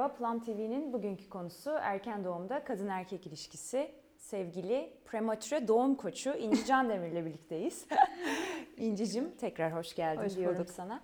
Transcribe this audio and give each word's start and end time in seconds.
Merhaba, 0.00 0.16
Plum 0.16 0.40
TV'nin 0.40 0.92
bugünkü 0.92 1.28
konusu 1.28 1.70
erken 1.70 2.24
doğumda 2.24 2.64
kadın 2.64 2.88
erkek 2.88 3.26
ilişkisi. 3.26 3.94
Sevgili 4.16 4.92
prematüre 5.04 5.68
doğum 5.68 5.94
koçu 5.94 6.30
İnci 6.30 6.66
Can 6.66 6.88
Demir'le 6.88 7.24
birlikteyiz. 7.26 7.86
İnci'cim 8.76 9.36
tekrar 9.36 9.74
hoş 9.74 9.94
geldin 9.94 10.24
hoş 10.24 10.36
diyorum 10.36 10.58
bulduk. 10.58 10.70
sana. 10.70 11.02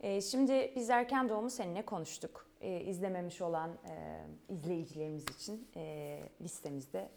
Ee, 0.00 0.20
şimdi 0.20 0.72
biz 0.76 0.90
erken 0.90 1.28
doğumu 1.28 1.50
seninle 1.50 1.82
konuştuk. 1.82 2.46
Ee, 2.60 2.80
izlememiş 2.80 3.42
olan 3.42 3.70
e, 3.70 4.24
izleyicilerimiz 4.48 5.24
için 5.36 5.68
e, 5.76 6.18
listemizde 6.40 7.08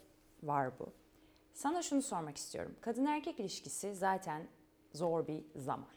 var 0.43 0.79
bu. 0.79 0.87
Sana 1.53 1.81
şunu 1.81 2.01
sormak 2.01 2.37
istiyorum. 2.37 2.75
Kadın 2.81 3.05
erkek 3.05 3.39
ilişkisi 3.39 3.95
zaten 3.95 4.41
zor 4.93 5.27
bir 5.27 5.45
zaman. 5.55 5.89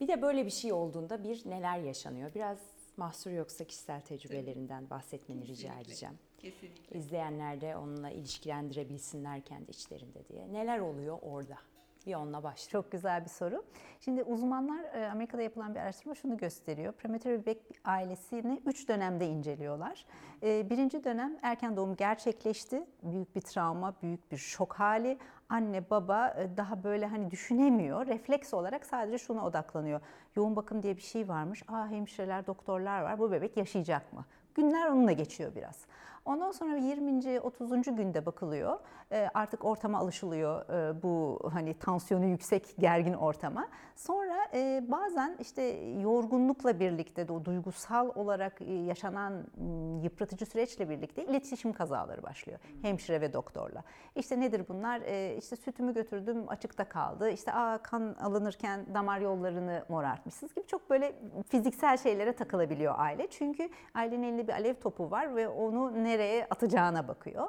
Bir 0.00 0.08
de 0.08 0.22
böyle 0.22 0.46
bir 0.46 0.50
şey 0.50 0.72
olduğunda 0.72 1.24
bir 1.24 1.42
neler 1.50 1.78
yaşanıyor? 1.78 2.34
Biraz 2.34 2.79
mahsur 2.96 3.30
yoksa 3.30 3.64
kişisel 3.64 4.00
tecrübelerinden 4.00 4.90
bahsetmeni 4.90 5.40
rica 5.40 5.54
Kesinlikle. 5.54 5.80
edeceğim. 5.80 6.18
Kesinlikle. 6.38 6.98
İzleyenler 6.98 7.60
de 7.60 7.76
onunla 7.76 8.10
ilişkilendirebilsinler 8.10 9.40
kendi 9.44 9.70
içlerinde 9.70 10.28
diye. 10.28 10.52
Neler 10.52 10.78
oluyor 10.78 11.18
orada? 11.22 11.58
Bir 12.06 12.14
onunla 12.14 12.42
başla. 12.42 12.70
Çok 12.70 12.92
güzel 12.92 13.24
bir 13.24 13.28
soru. 13.28 13.64
Şimdi 14.00 14.22
uzmanlar 14.22 14.84
e, 14.84 15.10
Amerika'da 15.10 15.42
yapılan 15.42 15.74
bir 15.74 15.80
araştırma 15.80 16.14
şunu 16.14 16.36
gösteriyor. 16.36 16.92
Prematür 16.92 17.30
bebek 17.30 17.62
ailesini 17.84 18.62
3 18.66 18.88
dönemde 18.88 19.26
inceliyorlar. 19.26 20.06
E, 20.42 20.70
Birinci 20.70 21.04
dönem 21.04 21.38
erken 21.42 21.76
doğum 21.76 21.96
gerçekleşti. 21.96 22.86
Büyük 23.02 23.36
bir 23.36 23.40
travma, 23.40 23.94
büyük 24.02 24.32
bir 24.32 24.36
şok 24.36 24.72
hali. 24.74 25.18
Anne 25.48 25.90
baba 25.90 26.28
e, 26.28 26.56
daha 26.56 26.84
böyle 26.84 27.06
hani 27.06 27.30
düşünemiyor. 27.30 28.06
Refleks 28.06 28.54
olarak 28.54 28.86
sadece 28.86 29.18
şuna 29.18 29.46
odaklanıyor. 29.46 30.00
Yoğun 30.36 30.56
bakım 30.56 30.82
diye 30.82 30.96
bir 30.96 31.02
şey 31.02 31.28
varmış. 31.28 31.62
Aa 31.68 31.88
hemşireler, 31.88 32.46
doktorlar 32.46 33.02
var. 33.02 33.18
Bu 33.18 33.32
bebek 33.32 33.56
yaşayacak 33.56 34.12
mı? 34.12 34.24
Günler 34.54 34.86
onunla 34.88 35.12
geçiyor 35.12 35.54
biraz. 35.54 35.86
Ondan 36.30 36.50
sonra 36.50 36.76
20. 36.76 37.40
30. 37.40 37.82
günde 37.96 38.26
bakılıyor. 38.26 38.78
E, 39.12 39.28
Artık 39.34 39.64
ortama 39.64 39.98
alışılıyor 39.98 40.68
e, 40.68 41.02
bu 41.02 41.38
hani 41.52 41.74
tansiyonu 41.74 42.24
yüksek 42.26 42.74
gergin 42.78 43.12
ortama. 43.12 43.68
Sonra 43.96 44.36
e, 44.54 44.84
bazen 44.88 45.36
işte 45.40 45.62
yorgunlukla 46.02 46.80
birlikte 46.80 47.28
de 47.28 47.32
o 47.32 47.44
duygusal 47.44 48.10
olarak 48.14 48.62
e, 48.62 48.72
yaşanan 48.72 49.32
m, 49.32 50.02
yıpratıcı 50.02 50.46
süreçle 50.46 50.88
birlikte 50.90 51.24
iletişim 51.24 51.72
kazaları 51.72 52.22
başlıyor. 52.22 52.58
Hemşire 52.82 53.20
ve 53.20 53.32
doktorla. 53.32 53.82
İşte 54.16 54.40
nedir 54.40 54.64
bunlar? 54.68 55.00
İşte 55.38 55.56
sütümü 55.56 55.94
götürdüm 55.94 56.44
açıkta 56.48 56.84
kaldı. 56.88 57.30
İşte 57.30 57.52
aa, 57.52 57.78
kan 57.78 58.14
alınırken 58.20 58.94
damar 58.94 59.20
yollarını 59.20 59.84
morartmışsınız 59.88 60.54
gibi 60.54 60.66
çok 60.66 60.90
böyle 60.90 61.12
fiziksel 61.48 61.96
şeylere 61.96 62.32
takılabiliyor 62.32 62.94
aile. 62.98 63.26
Çünkü 63.30 63.68
ailenin 63.94 64.22
elinde 64.22 64.48
bir 64.48 64.52
alev 64.52 64.74
topu 64.74 65.10
var 65.10 65.36
ve 65.36 65.48
onu 65.48 66.04
nereye 66.04 66.19
atacağına 66.50 67.08
bakıyor. 67.08 67.46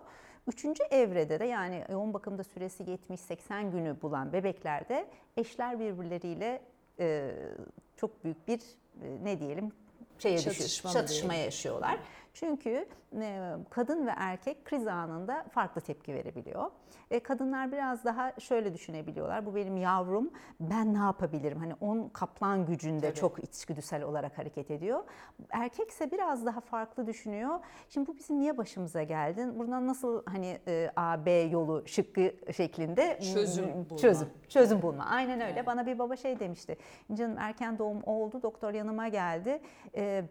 Üçüncü 0.48 0.84
evrede 0.84 1.40
de 1.40 1.46
yani 1.46 1.86
yoğun 1.92 2.14
bakımda 2.14 2.44
süresi 2.44 2.84
70-80 2.84 3.72
günü 3.72 4.02
bulan 4.02 4.34
bebeklerde 4.34 5.08
eşler 5.38 5.80
birbirleriyle 5.80 6.62
e, 7.00 7.32
çok 7.98 8.24
büyük 8.24 8.48
bir 8.48 8.60
e, 9.04 9.24
ne 9.24 9.40
diyelim 9.40 9.72
şeye 10.20 10.38
düşüyor, 10.38 10.56
Çatışma 10.56 10.90
mı 10.90 10.94
çatışma 10.94 11.34
yaşıyorlar. 11.34 12.00
Çünkü 12.34 12.88
e, 13.22 13.52
kadın 13.70 14.08
ve 14.08 14.12
erkek 14.16 14.66
kriz 14.66 14.88
anında 14.88 15.46
farklı 15.52 15.82
tepki 15.82 16.14
verebiliyor. 16.14 16.72
E, 17.12 17.20
kadınlar 17.20 17.72
biraz 17.72 18.06
daha 18.06 18.40
şöyle 18.40 18.74
düşünebiliyorlar. 18.74 19.46
Bu 19.46 19.56
benim 19.56 19.78
yavrum. 19.78 20.32
Ben 20.60 20.94
ne 20.94 20.98
yapabilirim? 20.98 21.60
Hani 21.60 21.74
on 21.82 22.10
kaplan 22.10 22.66
gücünde 22.66 23.10
Tabii. 23.10 23.20
çok 23.20 23.44
içgüdüsel 23.44 24.04
olarak 24.04 24.38
hareket 24.38 24.72
ediyor. 24.72 25.04
Erkekse 25.50 26.12
biraz 26.12 26.46
daha 26.46 26.60
farklı 26.60 27.08
düşünüyor. 27.08 27.60
Şimdi 27.90 28.08
bu 28.08 28.18
bizim 28.18 28.40
niye 28.40 28.58
başımıza 28.58 29.04
geldi? 29.04 29.50
Buradan 29.56 29.88
nasıl 29.88 30.24
hani 30.26 30.60
e, 30.68 30.92
A, 30.96 31.26
B 31.26 31.32
yolu 31.32 31.84
şıkkı 31.88 32.34
şeklinde 32.54 33.20
Çözüm 33.34 33.66
bulma. 33.90 33.98
Çözüm, 33.98 34.30
çözüm 34.50 34.82
bulma. 34.82 35.06
Aynen 35.06 35.42
öyle. 35.42 35.54
Evet. 35.54 35.68
Bana 35.68 35.86
bir 35.86 36.00
baba 36.00 36.16
şey 36.16 36.40
demişti. 36.40 36.78
Canım 37.14 37.38
erken 37.38 37.78
doğum 37.78 38.04
oldu. 38.04 38.44
Doktor 38.44 38.74
yanıma 38.74 39.08
geldi. 39.08 39.62
E, 39.96 40.24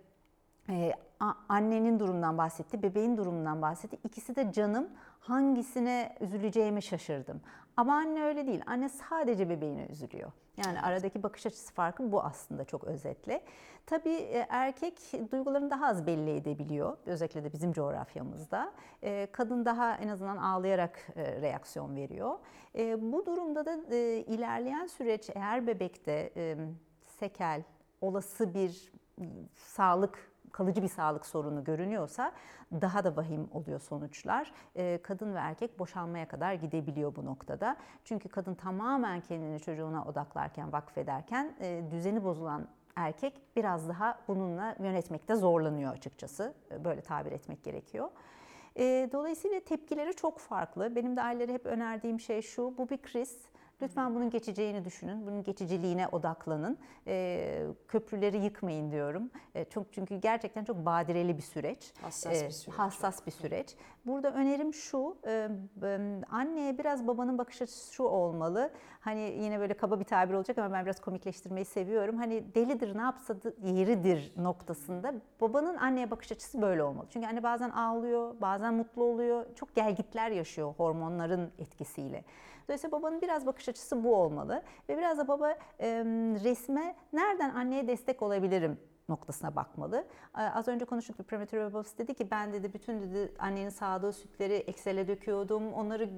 ee, 0.71 0.93
a- 0.93 1.10
annenin 1.49 2.01
durumundan 2.01 2.39
bahsetti, 2.39 2.83
bebeğin 2.83 3.17
durumundan 3.17 3.63
bahsetti. 3.63 3.99
İkisi 4.05 4.37
de 4.37 4.53
canım 4.53 4.89
hangisine 5.21 6.17
üzüleceğimi 6.21 6.83
şaşırdım. 6.83 7.41
Ama 7.77 7.95
anne 7.95 8.23
öyle 8.23 8.47
değil. 8.47 8.63
Anne 8.67 8.89
sadece 8.89 9.49
bebeğine 9.49 9.87
üzülüyor. 9.87 10.33
Yani 10.67 10.81
aradaki 10.81 11.23
bakış 11.23 11.47
açısı 11.47 11.75
farkı 11.75 12.13
bu 12.13 12.23
aslında 12.23 12.65
çok 12.65 12.85
özetle. 12.85 13.43
Tabii 13.87 14.15
e, 14.15 14.47
erkek 14.49 14.99
duygularını 15.33 15.71
daha 15.71 15.87
az 15.87 16.07
belli 16.07 16.37
edebiliyor. 16.37 16.97
Özellikle 17.07 17.45
de 17.45 17.53
bizim 17.53 17.73
coğrafyamızda. 17.73 18.73
E, 19.03 19.29
Kadın 19.33 19.65
daha 19.65 19.97
en 19.97 20.09
azından 20.09 20.37
ağlayarak 20.37 21.09
e, 21.17 21.41
reaksiyon 21.41 21.97
veriyor. 21.97 22.39
Bu 22.99 23.27
durumda 23.27 23.67
da 23.67 23.95
ilerleyen 23.95 24.87
süreç 24.87 25.31
eğer 25.35 25.67
bebekte 25.67 26.33
sekel, 27.07 27.63
olası 28.01 28.55
bir 28.55 28.93
m, 29.17 29.27
sağlık 29.57 30.30
kalıcı 30.53 30.83
bir 30.83 30.89
sağlık 30.89 31.27
sorunu 31.27 31.65
görünüyorsa 31.65 32.33
daha 32.73 33.05
da 33.05 33.17
vahim 33.17 33.49
oluyor 33.53 33.81
sonuçlar. 33.81 34.53
Ee, 34.77 34.99
kadın 35.03 35.35
ve 35.35 35.39
erkek 35.39 35.79
boşanmaya 35.79 36.29
kadar 36.29 36.55
gidebiliyor 36.55 37.17
bu 37.17 37.25
noktada. 37.25 37.77
Çünkü 38.05 38.29
kadın 38.29 38.55
tamamen 38.55 39.21
kendini 39.21 39.61
çocuğuna 39.61 40.05
odaklarken, 40.05 40.73
vakfederken 40.73 41.55
e, 41.61 41.83
düzeni 41.91 42.25
bozulan 42.25 42.69
erkek 42.97 43.43
biraz 43.57 43.89
daha 43.89 44.19
bununla 44.29 44.77
yönetmekte 44.81 45.35
zorlanıyor 45.37 45.93
açıkçası. 45.93 46.55
E, 46.71 46.85
Böyle 46.85 47.01
tabir 47.01 47.33
etmek 47.33 47.65
gerekiyor. 47.65 48.09
E, 48.77 49.09
Dolayısıyla 49.13 49.61
tepkileri 49.61 50.15
çok 50.17 50.39
farklı. 50.39 50.97
Benim 50.97 51.17
de 51.17 51.23
ailelere 51.23 51.53
hep 51.55 51.67
önerdiğim 51.67 52.21
şey 52.21 52.43
şu, 52.43 52.75
bu 52.79 52.89
bir 52.89 53.03
kriz. 53.03 53.39
Lütfen 53.83 54.15
bunun 54.15 54.31
geçeceğini 54.31 54.85
düşünün, 54.85 55.27
bunun 55.27 55.43
geçiciliğine 55.43 56.09
odaklanın. 56.09 56.79
Ee, 57.07 57.67
köprüleri 57.89 58.37
yıkmayın 58.39 58.91
diyorum. 58.91 59.31
Ee, 59.55 59.65
çok 59.65 59.93
çünkü 59.93 60.17
gerçekten 60.17 60.65
çok 60.65 60.77
badireli 60.87 61.37
bir 61.37 61.43
süreç. 61.43 61.93
Hassas 62.03 62.33
bir 62.33 62.47
Ee, 62.47 62.51
süreç. 62.51 62.79
Hassas 62.79 63.27
bir 63.27 63.31
süreç. 63.33 63.75
Burada 64.07 64.33
önerim 64.33 64.75
şu, 64.75 65.17
e, 65.27 65.49
e, 65.83 65.99
anneye 66.31 66.79
biraz 66.79 67.07
babanın 67.07 67.39
bakış 67.39 67.63
açısı 67.63 67.95
şu 67.95 68.03
olmalı. 68.03 68.71
Hani 69.01 69.21
yine 69.21 69.61
böyle 69.61 69.75
kaba 69.75 70.01
bir 70.01 70.05
tabir 70.05 70.35
olacak 70.35 70.59
ama 70.59 70.73
ben 70.75 70.85
biraz 70.85 71.01
komikleştirmeyi 71.01 71.65
seviyorum. 71.65 72.17
Hani 72.17 72.55
delidir 72.55 72.97
ne 72.97 73.03
yapsa 73.03 73.37
yeridir 73.63 74.33
noktasında 74.37 75.15
babanın 75.41 75.77
anneye 75.77 76.11
bakış 76.11 76.33
açısı 76.33 76.63
böyle 76.63 76.83
olmalı. 76.83 77.07
Çünkü 77.11 77.27
anne 77.27 77.43
bazen 77.43 77.71
ağlıyor, 77.71 78.35
bazen 78.41 78.75
mutlu 78.75 79.05
oluyor. 79.05 79.47
Çok 79.55 79.75
gelgitler 79.75 80.31
yaşıyor 80.31 80.75
hormonların 80.77 81.51
etkisiyle. 81.59 82.25
Dolayısıyla 82.69 82.99
babanın 82.99 83.21
biraz 83.21 83.47
bakış 83.47 83.69
açısı 83.71 84.05
bu 84.05 84.17
olmalı. 84.17 84.63
Ve 84.89 84.99
biraz 84.99 85.19
da 85.19 85.29
baba 85.29 85.51
e, 85.51 85.89
resme 86.45 86.95
nereden 87.13 87.51
anneye 87.51 87.89
destek 87.89 88.23
olabilirim 88.23 88.79
noktasına 89.11 89.57
bakmalı. 89.57 90.05
Az 90.35 90.69
önce 90.69 90.85
konuştuk 90.85 91.19
bir 91.19 91.25
prematür 91.25 91.61
babası 91.61 91.99
dedi 91.99 92.15
ki 92.15 92.31
ben 92.31 92.53
dedi 92.53 92.75
bütün 92.75 93.01
dedi 93.01 93.33
annenin 93.39 93.69
sağdığı 93.69 94.13
sütleri 94.13 94.55
Excel'e 94.55 95.09
döküyordum. 95.09 95.73
Onları 95.73 96.11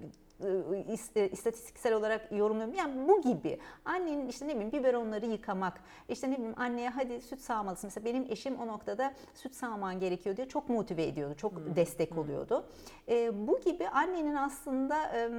istatistiksel 1.32 1.94
olarak 1.94 2.32
yorumluyorum. 2.32 2.75
Yani 2.75 3.08
bu 3.08 3.22
gibi. 3.22 3.58
Annenin 3.84 4.28
işte 4.28 4.48
ne 4.48 4.54
bileyim 4.54 4.72
biberonları 4.72 5.26
yıkamak. 5.26 5.80
işte 6.08 6.30
ne 6.30 6.34
bileyim 6.36 6.54
anneye 6.56 6.88
hadi 6.88 7.20
süt 7.20 7.41
sağmalısın. 7.41 7.86
Mesela 7.88 8.04
benim 8.04 8.26
eşim 8.30 8.56
o 8.60 8.66
noktada 8.66 9.12
süt 9.34 9.54
sağman 9.54 10.00
gerekiyor 10.00 10.36
diye 10.36 10.48
çok 10.48 10.69
motive 10.69 11.04
ediyordu. 11.04 11.34
Çok 11.36 11.76
destek 11.76 12.19
oluyordu. 12.19 12.64
E, 13.08 13.47
bu 13.48 13.60
gibi 13.60 13.88
annenin 13.88 14.34
aslında 14.34 14.97
e, 15.16 15.30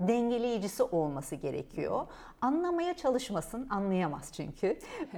dengeleyicisi 0.00 0.82
olması 0.82 1.34
gerekiyor. 1.36 2.06
Anlamaya 2.40 2.94
çalışmasın. 2.96 3.66
Anlayamaz 3.70 4.32
çünkü. 4.32 4.78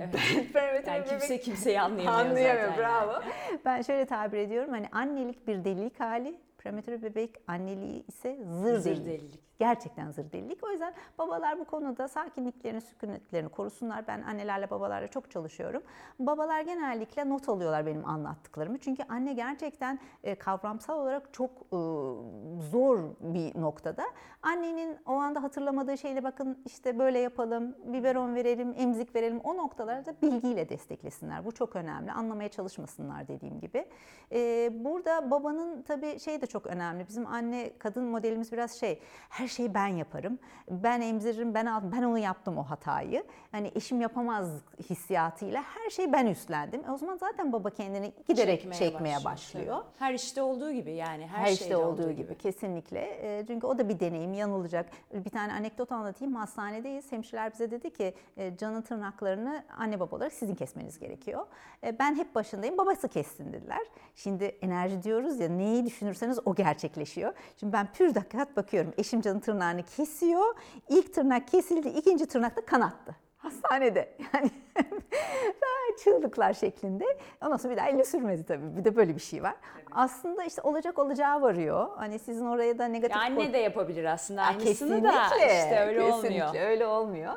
Prematür 0.52 0.86
Yani 0.86 1.04
bebek- 1.04 1.08
kimse 1.08 1.40
kimseyi 1.40 1.80
anlayamıyor, 1.80 2.26
Anlayamıyor, 2.30 2.68
zaten. 2.68 2.78
bravo. 2.78 3.12
yani. 3.12 3.24
Ben 3.64 3.82
şöyle 3.82 4.04
tabir 4.06 4.38
ediyorum 4.38 4.70
hani 4.70 4.86
annelik 4.92 5.46
bir 5.46 5.64
delilik 5.64 6.00
hali, 6.00 6.34
prematür 6.60 7.02
bebek 7.02 7.34
anneliği 7.46 8.06
ise 8.06 8.38
zır, 8.44 8.78
Zır 8.78 8.84
delilik. 8.84 9.06
delilik. 9.06 9.49
Gerçekten 9.60 10.10
zır 10.10 10.32
delilik. 10.32 10.64
O 10.64 10.70
yüzden 10.70 10.94
babalar 11.18 11.58
bu 11.58 11.64
konuda 11.64 12.08
sakinliklerini, 12.08 12.80
sükunetlerini 12.80 13.48
korusunlar. 13.48 14.06
Ben 14.06 14.22
annelerle 14.22 14.70
babalarla 14.70 15.08
çok 15.08 15.30
çalışıyorum. 15.30 15.82
Babalar 16.18 16.60
genellikle 16.60 17.28
not 17.28 17.48
alıyorlar 17.48 17.86
benim 17.86 18.08
anlattıklarımı. 18.08 18.78
Çünkü 18.78 19.02
anne 19.08 19.32
gerçekten 19.32 19.98
e, 20.24 20.34
kavramsal 20.34 20.98
olarak 20.98 21.34
çok 21.34 21.50
e, 21.50 21.78
zor 22.70 22.98
bir 23.20 23.60
noktada. 23.60 24.04
Annenin 24.42 24.98
o 25.06 25.12
anda 25.12 25.42
hatırlamadığı 25.42 25.98
şeyle 25.98 26.24
bakın 26.24 26.62
işte 26.66 26.98
böyle 26.98 27.18
yapalım, 27.18 27.76
biberon 27.84 28.34
verelim, 28.34 28.74
emzik 28.78 29.14
verelim. 29.14 29.40
O 29.40 29.56
noktalarda 29.56 30.14
bilgiyle 30.22 30.68
desteklesinler. 30.68 31.44
Bu 31.44 31.52
çok 31.52 31.76
önemli. 31.76 32.12
Anlamaya 32.12 32.48
çalışmasınlar 32.48 33.28
dediğim 33.28 33.60
gibi. 33.60 33.84
E, 34.32 34.70
burada 34.84 35.30
babanın 35.30 35.82
tabii 35.82 36.20
şey 36.20 36.40
de 36.40 36.46
çok 36.46 36.66
önemli. 36.66 37.08
Bizim 37.08 37.26
anne 37.26 37.78
kadın 37.78 38.04
modelimiz 38.04 38.52
biraz 38.52 38.72
şey 38.72 39.00
her 39.28 39.49
şeyi 39.50 39.74
ben 39.74 39.86
yaparım. 39.86 40.38
Ben 40.70 41.00
emziririm, 41.00 41.54
ben 41.54 41.66
aldım, 41.66 41.92
ben 41.96 42.02
onu 42.02 42.18
yaptım 42.18 42.58
o 42.58 42.62
hatayı. 42.62 43.24
Hani 43.52 43.72
eşim 43.74 44.00
yapamaz 44.00 44.48
hissiyatıyla 44.90 45.62
her 45.62 45.90
şeyi 45.90 46.12
ben 46.12 46.26
üstlendim. 46.26 46.84
E 46.84 46.90
o 46.90 46.98
zaman 46.98 47.16
zaten 47.16 47.52
baba 47.52 47.70
kendini 47.70 48.12
giderek 48.28 48.60
çekmeye, 48.60 48.78
çekmeye 48.78 49.16
başlıyor. 49.16 49.66
başlıyor. 49.66 49.84
Her 49.98 50.14
işte 50.14 50.42
olduğu 50.42 50.72
gibi 50.72 50.90
yani 50.90 51.26
her, 51.26 51.38
her 51.44 51.52
işte 51.52 51.76
olduğu, 51.76 52.02
olduğu 52.02 52.10
gibi. 52.10 52.22
gibi 52.22 52.38
kesinlikle. 52.38 53.00
E, 53.00 53.46
çünkü 53.46 53.66
o 53.66 53.78
da 53.78 53.88
bir 53.88 54.00
deneyim, 54.00 54.34
yanılacak. 54.34 54.90
Bir 55.14 55.30
tane 55.30 55.52
anekdot 55.52 55.92
anlatayım. 55.92 56.34
Hastanedeyiz. 56.34 57.12
Hemşireler 57.12 57.52
bize 57.52 57.70
dedi 57.70 57.90
ki 57.90 58.14
e, 58.36 58.56
canın 58.56 58.82
tırnaklarını 58.82 59.64
anne 59.78 60.00
baba 60.00 60.16
olarak 60.16 60.32
sizin 60.32 60.54
kesmeniz 60.54 60.98
gerekiyor. 60.98 61.46
E, 61.84 61.98
ben 61.98 62.14
hep 62.14 62.34
başındayım. 62.34 62.78
Babası 62.78 63.08
kessin 63.08 63.52
dediler. 63.52 63.86
Şimdi 64.14 64.44
enerji 64.44 65.02
diyoruz 65.02 65.40
ya 65.40 65.48
neyi 65.48 65.84
düşünürseniz 65.86 66.38
o 66.44 66.54
gerçekleşiyor. 66.54 67.32
Şimdi 67.56 67.72
ben 67.72 67.92
pür 67.92 68.14
dakikat 68.14 68.56
bakıyorum. 68.56 68.92
Eşim 68.98 69.20
canın 69.20 69.39
tırnağını 69.40 69.82
kesiyor. 69.82 70.54
İlk 70.88 71.14
tırnak 71.14 71.48
kesildi. 71.48 71.88
ikinci 71.88 72.26
tırnak 72.26 72.56
da 72.56 72.60
kanattı. 72.60 73.16
Hastanede. 73.36 74.16
Yani 75.62 75.98
çığlıklar 76.04 76.52
şeklinde. 76.52 77.04
Ondan 77.42 77.56
sonra 77.56 77.72
bir 77.72 77.78
daha 77.78 77.88
elle 77.88 78.04
sürmedi 78.04 78.44
tabii. 78.44 78.76
Bir 78.76 78.84
de 78.84 78.96
böyle 78.96 79.14
bir 79.14 79.20
şey 79.20 79.42
var. 79.42 79.54
Evet. 79.76 79.86
Aslında 79.92 80.44
işte 80.44 80.62
olacak 80.62 80.98
olacağı 80.98 81.42
varıyor. 81.42 81.88
Hani 81.96 82.18
sizin 82.18 82.46
oraya 82.46 82.78
da 82.78 82.86
negatif... 82.86 83.16
Ya 83.16 83.22
anne 83.22 83.52
de 83.52 83.58
yapabilir 83.58 84.04
aslında 84.04 84.42
aynısını 84.42 84.68
kesinlikle, 84.68 85.08
da 85.08 85.26
işte 85.36 85.84
öyle 85.86 86.06
kesinlikle 86.06 86.44
olmuyor. 86.44 86.70
öyle 86.70 86.86
olmuyor. 86.86 87.32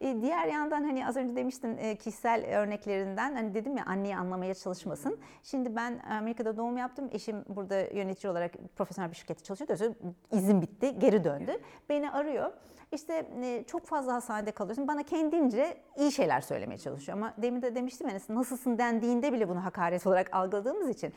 E, 0.00 0.22
diğer 0.22 0.46
yandan 0.46 0.82
hani 0.82 1.06
az 1.06 1.16
önce 1.16 1.36
demiştin 1.36 1.76
e, 1.76 1.96
kişisel 1.96 2.58
örneklerinden 2.58 3.34
hani 3.34 3.54
dedim 3.54 3.76
ya 3.76 3.84
anneyi 3.86 4.16
anlamaya 4.16 4.54
çalışmasın. 4.54 5.18
Şimdi 5.42 5.76
ben 5.76 5.98
Amerika'da 5.98 6.56
doğum 6.56 6.76
yaptım. 6.76 7.08
Eşim 7.12 7.44
burada 7.48 7.80
yönetici 7.80 8.30
olarak 8.30 8.52
profesyonel 8.76 9.10
bir 9.10 9.16
şirkette 9.16 9.44
çalışıyor. 9.44 9.94
İzin 10.32 10.62
bitti, 10.62 10.98
geri 10.98 11.24
döndü. 11.24 11.52
Beni 11.88 12.10
arıyor. 12.10 12.52
İşte 12.92 13.30
e, 13.42 13.64
çok 13.66 13.86
fazla 13.86 14.14
hastanede 14.14 14.50
kalıyorsun. 14.50 14.88
Bana 14.88 15.02
kendince 15.02 15.76
iyi 15.96 16.12
şeyler 16.12 16.40
söylemeye 16.40 16.78
çalışıyor. 16.78 17.18
Ama 17.18 17.34
demin 17.38 17.62
de 17.62 17.74
demiştim 17.74 18.08
ya 18.08 18.18
nasılsın 18.28 18.78
dendiğinde 18.78 19.32
bile 19.32 19.48
bunu 19.48 19.64
hakaret 19.64 20.06
olarak 20.06 20.36
algıladığımız 20.36 20.88
için. 20.88 21.12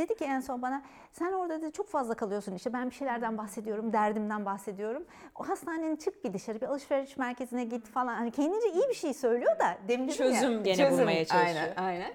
Dedi 0.00 0.14
ki 0.14 0.24
en 0.24 0.40
son 0.40 0.62
bana 0.62 0.82
sen 1.12 1.32
orada 1.32 1.62
dedi 1.62 1.72
çok 1.72 1.88
fazla 1.88 2.14
kalıyorsun 2.14 2.54
işte 2.54 2.72
ben 2.72 2.90
bir 2.90 2.94
şeylerden 2.94 3.38
bahsediyorum, 3.38 3.92
derdimden 3.92 4.46
bahsediyorum. 4.46 5.04
O 5.34 5.48
hastanenin 5.48 5.96
çık 5.96 6.24
bir 6.24 6.32
dışarı 6.32 6.60
bir 6.60 6.66
alışveriş 6.66 7.16
merkezine 7.16 7.64
git 7.64 7.86
falan. 7.86 8.14
Hani 8.14 8.30
kendince 8.30 8.72
iyi 8.72 8.88
bir 8.88 8.94
şey 8.94 9.14
söylüyor 9.14 9.58
da 9.58 9.78
demin 9.88 10.08
Çözüm 10.08 10.52
ya, 10.52 10.60
gene 10.60 10.76
çözüm. 10.76 10.98
bulmaya 10.98 11.24
çalışıyor. 11.24 11.68
Aynen, 11.76 11.76
aynen. 11.76 12.12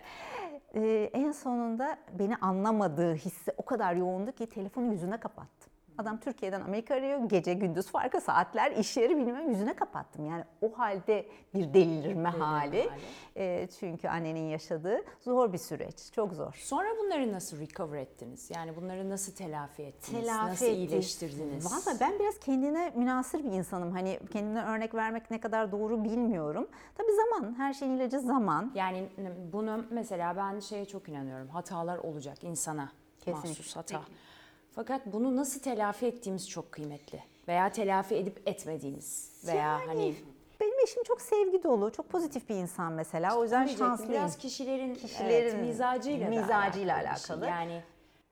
Ee, 0.75 1.09
en 1.13 1.31
sonunda 1.31 1.97
beni 2.19 2.35
anlamadığı 2.35 3.15
hissi 3.15 3.51
o 3.57 3.65
kadar 3.65 3.93
yoğundu 3.95 4.31
ki 4.31 4.49
telefonu 4.49 4.91
yüzüne 4.91 5.17
kapattı. 5.17 5.64
Adam 5.97 6.19
Türkiye'den 6.19 6.61
Amerika 6.61 6.95
arıyor. 6.95 7.29
Gece 7.29 7.53
gündüz 7.53 7.87
farkı 7.87 8.21
saatler 8.21 8.71
iş 8.71 8.97
yeri 8.97 9.17
bilmem 9.17 9.49
yüzüne 9.49 9.73
kapattım. 9.73 10.25
Yani 10.25 10.43
o 10.61 10.77
halde 10.77 11.25
bir 11.53 11.73
delirme 11.73 12.29
hali. 12.29 12.89
hali. 12.89 12.89
E, 13.35 13.67
çünkü 13.79 14.07
annenin 14.07 14.49
yaşadığı 14.49 15.01
zor 15.21 15.53
bir 15.53 15.57
süreç. 15.57 16.11
Çok 16.11 16.33
zor. 16.33 16.53
Sonra 16.53 16.87
bunları 17.03 17.33
nasıl 17.33 17.59
recover 17.59 17.99
ettiniz? 17.99 18.51
Yani 18.55 18.75
bunları 18.75 19.09
nasıl 19.09 19.33
telafi 19.35 19.83
ettiniz? 19.83 20.21
Telafi 20.21 20.51
nasıl 20.51 20.65
iyileştirdiniz? 20.65 21.65
Valla 21.65 21.97
ben 21.99 22.19
biraz 22.19 22.39
kendine 22.39 22.91
münasır 22.95 23.43
bir 23.43 23.51
insanım. 23.51 23.91
Hani 23.91 24.19
kendine 24.33 24.63
örnek 24.63 24.95
vermek 24.95 25.31
ne 25.31 25.39
kadar 25.39 25.71
doğru 25.71 26.03
bilmiyorum. 26.03 26.67
Tabii 26.95 27.11
zaman. 27.11 27.55
Her 27.57 27.73
şeyin 27.73 27.91
ilacı 27.91 28.19
zaman. 28.19 28.71
Yani 28.75 29.09
bunu 29.53 29.85
mesela 29.89 30.35
ben 30.37 30.59
şeye 30.59 30.85
çok 30.85 31.09
inanıyorum. 31.09 31.47
Hatalar 31.47 31.97
olacak 31.97 32.43
insana. 32.43 32.91
Kesinlikle. 33.19 33.49
Mahsus 33.49 33.75
hata. 33.75 33.99
Peki. 33.99 34.11
Fakat 34.75 35.01
bunu 35.05 35.35
nasıl 35.35 35.59
telafi 35.59 36.05
ettiğimiz 36.05 36.49
çok 36.49 36.71
kıymetli. 36.71 37.23
Veya 37.47 37.71
telafi 37.71 38.15
edip 38.15 38.41
etmediğimiz. 38.45 39.31
Veya 39.47 39.57
yani, 39.57 39.85
hani 39.85 40.15
benim 40.61 40.79
eşim 40.83 41.03
çok 41.03 41.21
sevgi 41.21 41.63
dolu, 41.63 41.91
çok 41.91 42.09
pozitif 42.09 42.49
bir 42.49 42.55
insan 42.55 42.93
mesela. 42.93 43.37
O 43.37 43.43
yüzden 43.43 43.65
şanslıyım. 43.67 44.13
Biraz 44.13 44.37
kişilerin, 44.37 44.95
kişilerin 44.95 45.55
evet, 45.55 45.67
mizacıyla, 45.67 46.29
mizacıyla 46.29 46.95
alakalı. 46.95 47.45
Şey. 47.45 47.49
Yani 47.49 47.83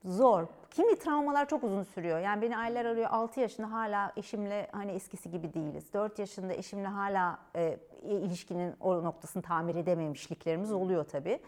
zor. 0.04 0.46
Kimi 0.74 0.98
travmalar 0.98 1.48
çok 1.48 1.64
uzun 1.64 1.82
sürüyor. 1.82 2.18
Yani 2.18 2.42
beni 2.42 2.56
aileler 2.56 2.84
arıyor 2.84 3.08
6 3.10 3.40
yaşında 3.40 3.72
hala 3.72 4.12
eşimle 4.16 4.68
hani 4.72 4.92
eskisi 4.92 5.30
gibi 5.30 5.54
değiliz. 5.54 5.92
4 5.92 6.18
yaşında 6.18 6.54
eşimle 6.54 6.88
hala 6.88 7.38
e, 7.56 7.78
ilişkinin 8.02 8.74
o 8.80 9.04
noktasını 9.04 9.42
tamir 9.42 9.74
edememişliklerimiz 9.74 10.72
oluyor 10.72 11.04
tabii. 11.04 11.40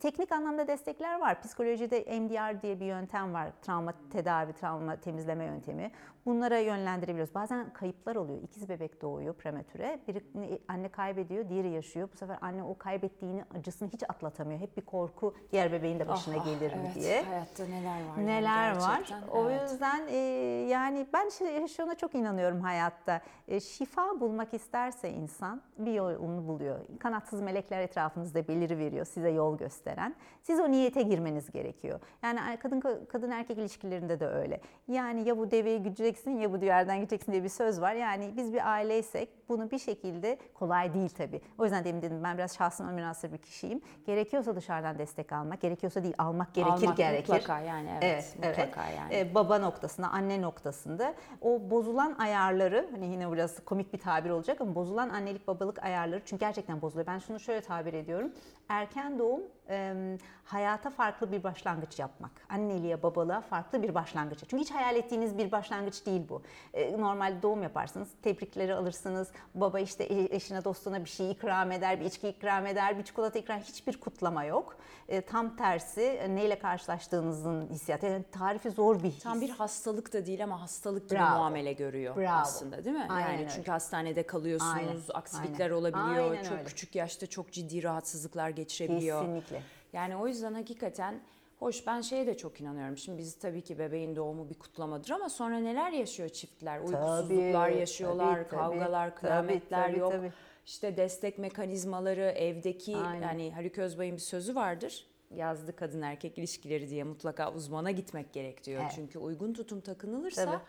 Teknik 0.00 0.32
anlamda 0.32 0.68
destekler 0.68 1.20
var. 1.20 1.42
Psikolojide 1.42 2.20
MDR 2.20 2.62
diye 2.62 2.80
bir 2.80 2.86
yöntem 2.86 3.34
var. 3.34 3.48
Travma 3.62 3.92
tedavi, 4.12 4.52
travma 4.52 4.96
temizleme 4.96 5.44
yöntemi. 5.44 5.90
Bunlara 6.26 6.58
yönlendirebiliyoruz. 6.58 7.34
Bazen 7.34 7.72
kayıplar 7.72 8.16
oluyor. 8.16 8.42
İkiz 8.42 8.68
bebek 8.68 9.02
doğuyor 9.02 9.34
prematüre. 9.34 10.00
Biri 10.08 10.22
anne 10.68 10.88
kaybediyor, 10.88 11.48
diğeri 11.48 11.70
yaşıyor. 11.70 12.08
Bu 12.12 12.16
sefer 12.16 12.38
anne 12.40 12.62
o 12.62 12.78
kaybettiğini, 12.78 13.44
acısını 13.58 13.88
hiç 13.88 14.02
atlatamıyor. 14.02 14.60
Hep 14.60 14.76
bir 14.76 14.82
korku 14.82 15.34
diğer 15.52 15.72
bebeğin 15.72 15.98
de 15.98 16.08
başına 16.08 16.36
oh, 16.36 16.44
gelir 16.44 16.74
mi 16.74 16.82
evet, 16.84 16.94
diye. 16.94 17.22
Hayatta 17.22 17.64
neler 17.64 18.08
var. 18.08 18.26
Neler 18.26 18.68
yani 18.68 18.71
var. 18.76 19.14
O 19.32 19.50
evet. 19.50 19.70
yüzden 19.70 20.06
e, 20.08 20.16
yani 20.68 21.06
ben 21.12 21.28
şuna 21.66 21.94
çok 21.94 22.14
inanıyorum 22.14 22.60
hayatta. 22.60 23.20
E, 23.48 23.60
şifa 23.60 24.20
bulmak 24.20 24.54
isterse 24.54 25.10
insan 25.10 25.62
bir 25.78 25.92
yolunu 25.92 26.48
buluyor. 26.48 26.78
Kanatsız 26.98 27.40
melekler 27.40 27.80
etrafınızda 27.80 28.48
beliri 28.48 28.78
veriyor 28.78 29.06
size 29.06 29.30
yol 29.30 29.58
gösteren. 29.58 30.14
Siz 30.42 30.60
o 30.60 30.70
niyete 30.70 31.02
girmeniz 31.02 31.50
gerekiyor. 31.50 32.00
Yani 32.22 32.40
kadın 32.56 32.80
kadın 33.08 33.30
erkek 33.30 33.58
ilişkilerinde 33.58 34.20
de 34.20 34.26
öyle. 34.26 34.60
Yani 34.88 35.28
ya 35.28 35.38
bu 35.38 35.50
deveyi 35.50 35.82
güdeceksin 35.82 36.30
ya 36.30 36.52
bu 36.52 36.64
yerden 36.64 36.96
gideceksin 36.96 37.32
diye 37.32 37.44
bir 37.44 37.48
söz 37.48 37.80
var. 37.80 37.94
Yani 37.94 38.32
biz 38.36 38.52
bir 38.52 38.70
aileysek 38.72 39.41
bunu 39.52 39.70
bir 39.70 39.78
şekilde 39.78 40.38
kolay 40.54 40.94
değil 40.94 41.08
tabii. 41.08 41.40
O 41.58 41.64
yüzden 41.64 41.84
demin 41.84 42.02
dedim 42.02 42.24
ben 42.24 42.38
biraz 42.38 42.56
şahsıma 42.56 42.90
münasır 42.90 43.32
bir 43.32 43.38
kişiyim. 43.38 43.80
Gerekiyorsa 44.06 44.56
dışarıdan 44.56 44.98
destek 44.98 45.32
almak, 45.32 45.60
gerekiyorsa 45.60 46.02
değil 46.02 46.14
almak 46.18 46.54
gerekir 46.54 46.72
almak 46.72 46.96
gerekir. 46.96 47.32
Mutlaka 47.32 47.60
yani 47.60 47.88
evet, 47.90 48.02
evet 48.02 48.36
mutlaka 48.36 48.86
evet. 48.88 48.98
yani. 48.98 49.14
Ee, 49.14 49.34
baba 49.34 49.58
noktasında, 49.58 50.08
anne 50.08 50.42
noktasında 50.42 51.14
o 51.40 51.70
bozulan 51.70 52.16
ayarları 52.18 52.88
hani 52.90 53.06
yine 53.06 53.32
biraz 53.32 53.64
komik 53.64 53.92
bir 53.92 53.98
tabir 53.98 54.30
olacak 54.30 54.60
ama 54.60 54.74
bozulan 54.74 55.08
annelik 55.08 55.48
babalık 55.48 55.84
ayarları 55.84 56.22
çünkü 56.24 56.40
gerçekten 56.40 56.82
bozuluyor. 56.82 57.06
Ben 57.06 57.18
şunu 57.18 57.40
şöyle 57.40 57.60
tabir 57.60 57.92
ediyorum. 57.92 58.32
Erken 58.72 59.18
doğum 59.18 59.42
e, 59.68 59.94
hayata 60.44 60.90
farklı 60.90 61.32
bir 61.32 61.42
başlangıç 61.42 61.98
yapmak. 61.98 62.30
Anneliğe, 62.48 63.02
babalığa 63.02 63.40
farklı 63.40 63.82
bir 63.82 63.94
başlangıç. 63.94 64.38
Çünkü 64.38 64.58
hiç 64.62 64.70
hayal 64.70 64.96
ettiğiniz 64.96 65.38
bir 65.38 65.52
başlangıç 65.52 66.06
değil 66.06 66.22
bu. 66.28 66.42
E, 66.74 67.00
normalde 67.00 67.42
doğum 67.42 67.62
yaparsınız, 67.62 68.08
tebrikleri 68.22 68.74
alırsınız. 68.74 69.28
Baba 69.54 69.80
işte 69.80 70.04
e, 70.04 70.36
eşine, 70.36 70.64
dostuna 70.64 71.04
bir 71.04 71.08
şey 71.08 71.30
ikram 71.30 71.72
eder, 71.72 72.00
bir 72.00 72.04
içki 72.04 72.28
ikram 72.28 72.66
eder, 72.66 72.98
bir 72.98 73.04
çikolata 73.04 73.38
ikram 73.38 73.60
Hiçbir 73.60 74.00
kutlama 74.00 74.44
yok. 74.44 74.76
E, 75.08 75.20
tam 75.20 75.56
tersi 75.56 76.00
e, 76.00 76.34
neyle 76.34 76.58
karşılaştığınızın 76.58 77.68
hissiyatı. 77.70 78.06
Yani 78.06 78.24
tarifi 78.32 78.70
zor 78.70 79.02
bir 79.02 79.10
his. 79.10 79.22
Tam 79.22 79.40
bir 79.40 79.50
hastalık 79.50 80.12
da 80.12 80.26
değil 80.26 80.44
ama 80.44 80.60
hastalık 80.62 81.10
gibi 81.10 81.18
Bravo. 81.18 81.38
muamele 81.38 81.72
görüyor 81.72 82.16
Bravo. 82.16 82.40
aslında 82.40 82.84
değil 82.84 82.96
mi? 82.96 83.06
Aynen 83.08 83.28
yani 83.28 83.40
öyle. 83.40 83.50
çünkü 83.54 83.70
hastanede 83.70 84.22
kalıyorsunuz, 84.22 84.74
Aynen. 84.74 85.00
aksilikler 85.14 85.64
Aynen. 85.64 85.76
olabiliyor. 85.76 86.30
Aynen 86.30 86.42
çok 86.42 86.52
öyle. 86.52 86.64
küçük 86.64 86.94
yaşta 86.94 87.26
çok 87.26 87.52
ciddi 87.52 87.82
rahatsızlıklar 87.82 88.50
geçirebiliyor. 88.62 89.20
Kesinlikle. 89.20 89.62
Yani 89.92 90.16
o 90.16 90.28
yüzden 90.28 90.54
hakikaten 90.54 91.20
hoş 91.58 91.86
ben 91.86 92.00
şeye 92.00 92.26
de 92.26 92.36
çok 92.36 92.60
inanıyorum. 92.60 92.96
Şimdi 92.96 93.18
biz 93.18 93.38
tabii 93.38 93.62
ki 93.62 93.78
bebeğin 93.78 94.16
doğumu 94.16 94.50
bir 94.50 94.54
kutlamadır 94.54 95.10
ama 95.10 95.28
sonra 95.28 95.58
neler 95.58 95.92
yaşıyor 95.92 96.28
çiftler? 96.28 96.78
Uykusuzluklar 96.78 97.68
tabii, 97.68 97.80
yaşıyorlar, 97.80 98.34
tabii, 98.36 98.48
kavgalar, 98.48 99.10
tabii, 99.10 99.20
kıyametler 99.20 99.88
tabii, 99.88 99.98
yok. 99.98 100.12
Tabii. 100.12 100.32
İşte 100.66 100.96
destek 100.96 101.38
mekanizmaları, 101.38 102.24
evdeki 102.24 102.96
Aynen. 102.96 103.28
yani 103.28 103.52
Haluk 103.52 103.78
Özbay'ın 103.78 104.16
bir 104.16 104.20
sözü 104.22 104.54
vardır 104.54 105.06
yazdı 105.36 105.76
kadın 105.76 106.02
erkek 106.02 106.38
ilişkileri 106.38 106.90
diye 106.90 107.04
mutlaka 107.04 107.52
uzmana 107.52 107.90
gitmek 107.90 108.32
gerek 108.32 108.64
diyor. 108.64 108.82
Evet. 108.82 108.92
Çünkü 108.94 109.18
uygun 109.18 109.52
tutum 109.52 109.80
takınılırsa 109.80 110.44
Tabii. 110.44 110.62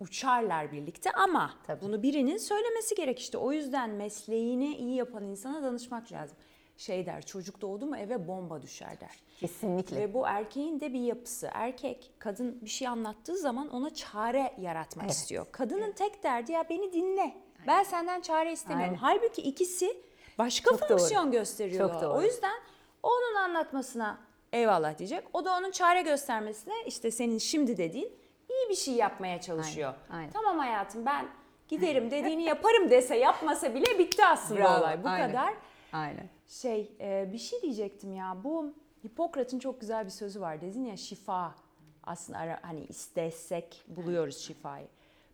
uçarlar 0.00 0.72
birlikte 0.72 1.12
ama 1.12 1.54
Tabii. 1.66 1.80
bunu 1.80 2.02
birinin 2.02 2.36
söylemesi 2.36 2.94
gerek 2.94 3.18
işte. 3.18 3.38
O 3.38 3.52
yüzden 3.52 3.90
mesleğini 3.90 4.76
iyi 4.76 4.94
yapan 4.94 5.24
insana 5.24 5.62
danışmak 5.62 6.12
lazım 6.12 6.36
şey 6.76 7.06
der 7.06 7.22
çocuk 7.22 7.60
doğdu 7.60 7.86
mu 7.86 7.96
eve 7.96 8.28
bomba 8.28 8.62
düşer 8.62 9.00
der. 9.00 9.24
Kesinlikle. 9.40 9.96
Ve 9.96 10.14
bu 10.14 10.26
erkeğin 10.26 10.80
de 10.80 10.92
bir 10.92 11.00
yapısı. 11.00 11.50
Erkek 11.52 12.10
kadın 12.18 12.58
bir 12.62 12.70
şey 12.70 12.88
anlattığı 12.88 13.36
zaman 13.36 13.68
ona 13.68 13.94
çare 13.94 14.54
yaratmak 14.60 15.04
evet. 15.04 15.14
istiyor. 15.14 15.46
Kadının 15.52 15.82
evet. 15.82 15.96
tek 15.96 16.22
derdi 16.22 16.52
ya 16.52 16.64
beni 16.70 16.92
dinle. 16.92 17.20
Aynen. 17.20 17.66
Ben 17.66 17.82
senden 17.82 18.20
çare 18.20 18.52
istemiyorum. 18.52 18.98
Aynen. 19.02 19.18
Halbuki 19.18 19.42
ikisi 19.42 19.96
başka 20.38 20.70
Çok 20.70 20.88
fonksiyon 20.88 21.24
doğru. 21.24 21.32
gösteriyor. 21.32 21.90
Çok 21.90 22.02
doğru. 22.02 22.18
O 22.18 22.22
yüzden 22.22 22.60
onun 23.02 23.34
anlatmasına 23.34 24.18
eyvallah 24.52 24.98
diyecek. 24.98 25.24
O 25.32 25.44
da 25.44 25.56
onun 25.58 25.70
çare 25.70 26.02
göstermesine 26.02 26.74
işte 26.86 27.10
senin 27.10 27.38
şimdi 27.38 27.76
dediğin 27.76 28.12
iyi 28.50 28.70
bir 28.70 28.74
şey 28.74 28.94
yapmaya 28.94 29.40
çalışıyor. 29.40 29.94
Aynen. 30.10 30.20
Aynen. 30.20 30.32
Tamam 30.32 30.58
hayatım 30.58 31.06
ben 31.06 31.26
giderim 31.68 32.10
dediğini 32.10 32.42
yaparım 32.42 32.90
dese 32.90 33.16
yapmasa 33.16 33.74
bile 33.74 33.98
bitti 33.98 34.24
aslında 34.26 34.60
Bravo. 34.60 34.80
olay. 34.80 35.04
Bu 35.04 35.08
Aynen. 35.08 35.30
kadar. 35.30 35.54
Aynen. 35.92 36.28
Şey 36.46 36.92
e, 37.00 37.32
bir 37.32 37.38
şey 37.38 37.62
diyecektim 37.62 38.14
ya 38.14 38.36
bu 38.44 38.74
Hipokrat'ın 39.04 39.58
çok 39.58 39.80
güzel 39.80 40.04
bir 40.04 40.10
sözü 40.10 40.40
var 40.40 40.60
dedin 40.60 40.84
ya 40.84 40.96
şifa 40.96 41.54
aslında 42.02 42.58
hani 42.62 42.84
istesek 42.84 43.84
buluyoruz 43.88 44.38
şifayı. 44.38 44.86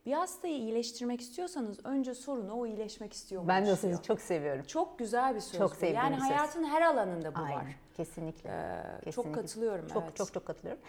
Bir 0.07 0.13
hastayı 0.13 0.55
iyileştirmek 0.55 1.21
istiyorsanız 1.21 1.87
önce 1.87 2.15
sorunu 2.15 2.53
o 2.53 2.67
iyileşmek 2.67 3.13
istiyor 3.13 3.43
mu? 3.43 3.49
Ben 3.49 3.67
de 3.67 3.73
o 3.73 3.77
sözü 3.77 4.03
çok 4.03 4.21
seviyorum. 4.21 4.65
Çok 4.65 4.99
güzel 4.99 5.35
bir 5.35 5.41
söz 5.41 5.59
Çok 5.59 5.83
bu. 5.83 5.87
Yani 5.87 6.17
bir 6.17 6.21
hayatın 6.21 6.65
her 6.65 6.83
alanında 6.83 7.35
bu 7.35 7.41
Aynen. 7.41 7.57
var. 7.57 7.67
Kesinlikle. 7.97 8.51
Ee, 8.51 9.05
Kesinlikle. 9.05 9.13
Çok 9.13 9.35
katılıyorum. 9.35 9.89
Çok 9.89 10.03
evet. 10.03 10.17
çok 10.17 10.35
çok 10.35 10.47
katılıyorum. 10.47 10.83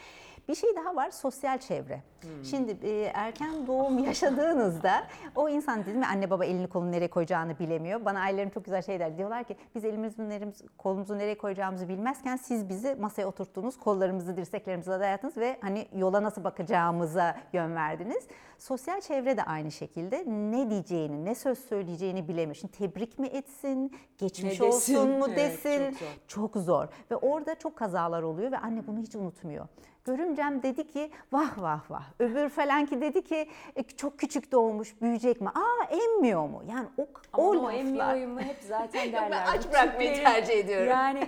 Bir 0.48 0.56
şey 0.56 0.76
daha 0.76 0.96
var 0.96 1.12
sosyal 1.12 1.58
çevre. 1.58 2.02
Hmm. 2.22 2.46
Şimdi 2.46 2.78
e, 2.84 3.12
erken 3.14 3.68
doğum 3.68 4.00
yaşadığınızda 4.04 5.04
o 5.36 5.50
insan 5.50 5.86
dedim 5.86 6.02
ya 6.02 6.10
anne 6.10 6.30
baba 6.30 6.46
elini 6.46 6.68
kolunu 6.68 6.92
nereye 6.92 7.08
koyacağını 7.08 7.60
bilemiyor. 7.60 8.06
Bana 8.06 8.20
ailelerim 8.20 8.50
çok 8.50 8.66
güzel 8.66 8.82
şeyler 8.82 9.18
diyorlar 9.18 9.44
ki 9.44 9.58
biz 9.76 9.86
elimizi 9.86 10.30
neremiz, 10.30 10.62
kolumuzu 10.78 11.18
nereye 11.18 11.38
koyacağımızı 11.38 11.90
bilmezken 11.90 12.36
siz 12.36 12.70
bizi 12.70 12.96
masaya 12.96 13.26
oturttunuz, 13.26 13.80
kollarımızı 13.80 14.38
dirseklerimize 14.38 15.00
dayattınız 15.00 15.38
ve 15.38 15.58
hani 15.62 15.88
yola 15.96 16.24
nasıl 16.24 16.44
bakacağımıza 16.44 17.38
yön 17.54 17.76
verdiniz. 17.76 18.28
Sosyal 18.62 19.02
çevre 19.02 19.38
de 19.38 19.44
aynı 19.44 19.72
şekilde 19.72 20.24
ne 20.28 20.70
diyeceğini, 20.70 21.26
ne 21.26 21.36
söz 21.36 21.60
söyleyeceğini 21.60 22.28
bilemiyor. 22.28 22.56
Şimdi 22.56 22.74
tebrik 22.78 23.20
mi 23.20 23.28
etsin, 23.28 23.96
geçmiş 24.18 24.60
Ne 24.60 24.68
desin? 24.68 24.96
olsun 24.96 25.10
mu 25.10 25.26
Evet, 25.28 25.38
desin? 25.38 25.92
çok 25.92 25.98
zor. 26.00 26.08
Çok 26.28 26.56
zor 26.56 26.88
ve 27.12 27.16
orada 27.16 27.56
çok 27.56 27.76
kazalar 27.76 28.24
oluyor 28.24 28.52
ve 28.52 28.58
anne 28.58 28.88
bunu 28.88 29.00
hiç 29.00 29.16
unutmuyor. 29.16 29.68
Görümcem 30.06 30.64
dedi 30.64 30.88
ki 30.88 31.12
vah 31.32 31.62
vah 31.62 31.92
vah. 31.92 32.04
Öbür 32.20 32.50
falan 32.50 32.86
ki 32.86 33.02
dedi 33.02 33.22
ki 33.24 33.50
"E, 33.76 33.84
çok 33.84 34.20
küçük 34.20 34.52
doğmuş 34.52 35.02
büyüyecek 35.02 35.42
mi? 35.42 35.50
Aa 35.50 35.86
emmiyor 35.96 36.50
mu? 36.50 36.64
Yani 36.70 36.88
o, 36.98 37.08
Ama 37.34 37.44
o 37.48 37.66
o, 37.66 37.72
emmiyor 37.72 38.14
uyumu 38.14 38.40
hep 38.42 38.58
zaten 38.68 39.12
derler. 39.14 39.32
ben 39.32 39.58
aç 39.58 39.70
bırakmayı 39.70 40.16
tercih 40.16 40.54
ediyorum. 40.54 40.90
Yani 40.90 41.28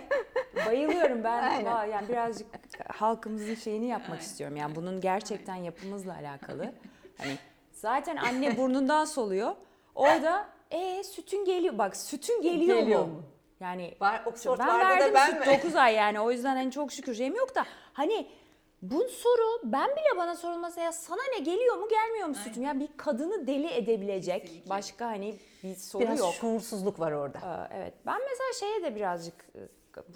bayılıyorum 0.65 1.23
ben. 1.23 1.43
Aynen. 1.49 1.85
Yani 1.85 2.07
birazcık 2.09 2.47
halkımızın 2.93 3.55
şeyini 3.55 3.85
yapmak 3.85 4.21
istiyorum. 4.21 4.57
Yani 4.57 4.75
bunun 4.75 5.01
gerçekten 5.01 5.55
yapımızla 5.55 6.13
alakalı. 6.15 6.71
Hani 7.17 7.37
zaten 7.71 8.15
anne 8.15 8.57
burnundan 8.57 9.05
soluyor. 9.05 9.55
Orada 9.95 10.47
e 10.71 11.03
sütün 11.03 11.45
geliyor. 11.45 11.77
Bak 11.77 11.95
sütün 11.97 12.41
geliyor, 12.41 12.77
Geliyor 12.77 12.99
mu? 13.05 13.07
mu? 13.07 13.23
Yani 13.59 13.95
Var, 14.01 14.21
Oxford 14.25 14.59
ben 14.59 14.67
vardı 14.67 14.83
da 14.83 14.89
verdim 14.89 15.13
ben 15.13 15.29
süt 15.29 15.39
mi? 15.47 15.57
9 15.57 15.75
ay 15.75 15.95
yani 15.95 16.19
o 16.19 16.31
yüzden 16.31 16.55
hani 16.55 16.71
çok 16.71 16.91
şükür 16.91 17.15
şeyim 17.15 17.35
yok 17.35 17.55
da 17.55 17.65
hani 17.93 18.27
bu 18.81 19.03
soru 19.09 19.61
ben 19.63 19.89
bile 19.89 20.17
bana 20.17 20.35
sorulmasa 20.35 20.81
ya 20.81 20.91
sana 20.91 21.21
ne 21.37 21.39
geliyor 21.43 21.75
mu 21.77 21.87
gelmiyor 21.89 22.27
mu 22.27 22.35
sütüm? 22.35 22.63
Yani 22.63 22.79
bir 22.79 22.89
kadını 22.97 23.47
deli 23.47 23.67
edebilecek 23.73 24.63
başka 24.69 25.05
hani 25.05 25.35
bir 25.63 25.75
soru 25.75 26.03
Biraz 26.03 26.19
yok. 26.19 26.33
şuursuzluk 26.33 26.99
var 26.99 27.11
orada. 27.11 27.37
Ee, 27.37 27.75
Evet. 27.77 27.93
Ben 28.05 28.19
mesela 28.29 28.53
şeye 28.59 28.83
de 28.83 28.95
birazcık 28.95 29.33
e, 29.55 29.59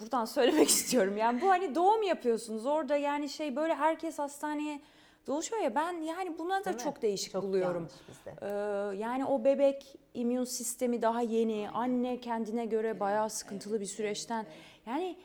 buradan 0.00 0.24
söylemek 0.24 0.68
istiyorum. 0.78 1.16
Yani 1.16 1.40
bu 1.42 1.48
hani 1.50 1.74
doğum 1.74 2.02
yapıyorsunuz 2.02 2.66
orada 2.66 2.96
yani 2.96 3.28
şey 3.28 3.56
böyle 3.56 3.74
herkes 3.74 4.18
hastaneye 4.18 4.80
doluşuyor 5.28 5.62
ya 5.62 5.74
ben 5.74 5.92
yani 5.92 6.38
buna 6.38 6.60
da 6.60 6.64
Değil 6.64 6.76
mi? 6.76 6.82
çok 6.82 7.02
değişik 7.02 7.32
Çok 7.32 7.42
buluyorum. 7.42 7.88
Ee, 8.42 8.46
yani 8.96 9.24
o 9.24 9.44
bebek 9.44 9.96
immün 10.14 10.44
sistemi 10.44 11.02
daha 11.02 11.22
yeni. 11.22 11.70
Anne 11.74 12.20
kendine 12.20 12.66
göre 12.66 13.00
bayağı 13.00 13.30
sıkıntılı 13.30 13.80
bir 13.80 13.86
süreçten. 13.86 14.46
Yani 14.86 15.16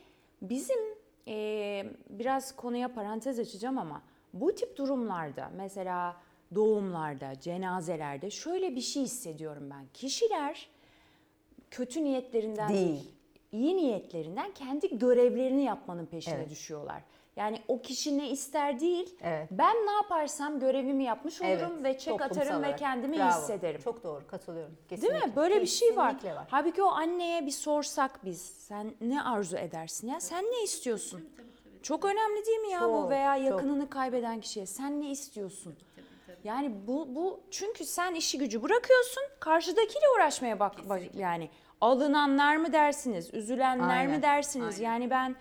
bizim 0.41 0.79
e, 1.27 1.85
biraz 2.09 2.55
konuya 2.55 2.93
parantez 2.93 3.39
açacağım 3.39 3.77
ama 3.77 4.01
bu 4.33 4.55
tip 4.55 4.77
durumlarda 4.77 5.51
mesela 5.57 6.15
doğumlarda, 6.55 7.39
cenazelerde 7.39 8.29
şöyle 8.29 8.75
bir 8.75 8.81
şey 8.81 9.03
hissediyorum 9.03 9.69
ben. 9.71 9.85
Kişiler 9.93 10.69
kötü 11.71 12.03
niyetlerinden 12.03 12.69
değil, 12.69 12.87
Değil. 12.87 13.11
iyi 13.51 13.77
niyetlerinden 13.77 14.51
kendi 14.53 14.97
görevlerini 14.99 15.63
yapmanın 15.63 16.05
peşine 16.05 16.33
Evet. 16.35 16.49
düşüyorlar. 16.49 17.01
Yani 17.35 17.61
o 17.67 17.81
kişi 17.81 18.17
ne 18.17 18.29
ister 18.29 18.79
değil, 18.79 19.15
Evet. 19.23 19.47
ben 19.51 19.75
ne 19.75 19.91
yaparsam 19.91 20.59
görevimi 20.59 21.03
yapmış 21.03 21.41
olurum 21.41 21.83
ve 21.83 21.97
çek 21.97 22.21
atarım 22.21 22.53
ve 22.53 22.57
olarak. 22.57 22.79
kendimi 22.79 23.15
iyi 23.15 23.19
Bravo. 23.19 23.41
hissederim. 23.41 23.81
Çok 23.81 24.03
doğru 24.03 24.27
katılıyorum. 24.27 24.71
Değil 24.89 25.01
Kesinlikle. 25.01 25.27
mi? 25.27 25.35
Böyle 25.35 25.61
bir 25.61 25.65
şey 25.67 25.97
var. 25.97 26.11
Kesinlikle 26.13 26.35
var. 26.39 26.47
Halbuki 26.51 26.83
o 26.83 26.87
anneye 26.87 27.45
bir 27.45 27.51
sorsak 27.51 28.25
biz, 28.25 28.41
sen 28.41 28.93
ne 29.01 29.23
arzu 29.23 29.57
edersin 29.57 30.07
ya? 30.07 30.19
Sen 30.19 30.43
ne 30.45 30.63
istiyorsun? 30.63 31.29
Çok 31.83 32.05
önemli 32.05 32.45
değil 32.45 32.59
mi 32.59 32.69
ya 32.71 32.81
bu 32.81 32.85
Çok, 32.85 33.09
veya 33.09 33.35
çok. 33.35 33.45
yakınını 33.45 33.89
kaybeden 33.89 34.39
kişiye 34.41 34.65
sen 34.65 35.01
ne 35.01 35.11
istiyorsun? 35.11 35.75
Yani 36.43 36.71
bu 36.87 37.15
bu 37.15 37.39
çünkü 37.51 37.85
sen 37.85 38.15
işi 38.15 38.37
gücü 38.37 38.63
bırakıyorsun, 38.63 39.23
karşıdakiyle 39.39 40.05
uğraşmaya 40.15 40.59
bak, 40.59 40.89
bak 40.89 41.01
yani 41.15 41.49
alınanlar 41.81 42.55
mı 42.55 42.73
dersiniz, 42.73 43.33
üzülenler 43.33 43.97
Aynen, 43.97 44.11
mi 44.15 44.21
dersiniz? 44.21 44.75
aynen. 44.75 44.91
Yani 44.91 45.09
ben 45.09 45.35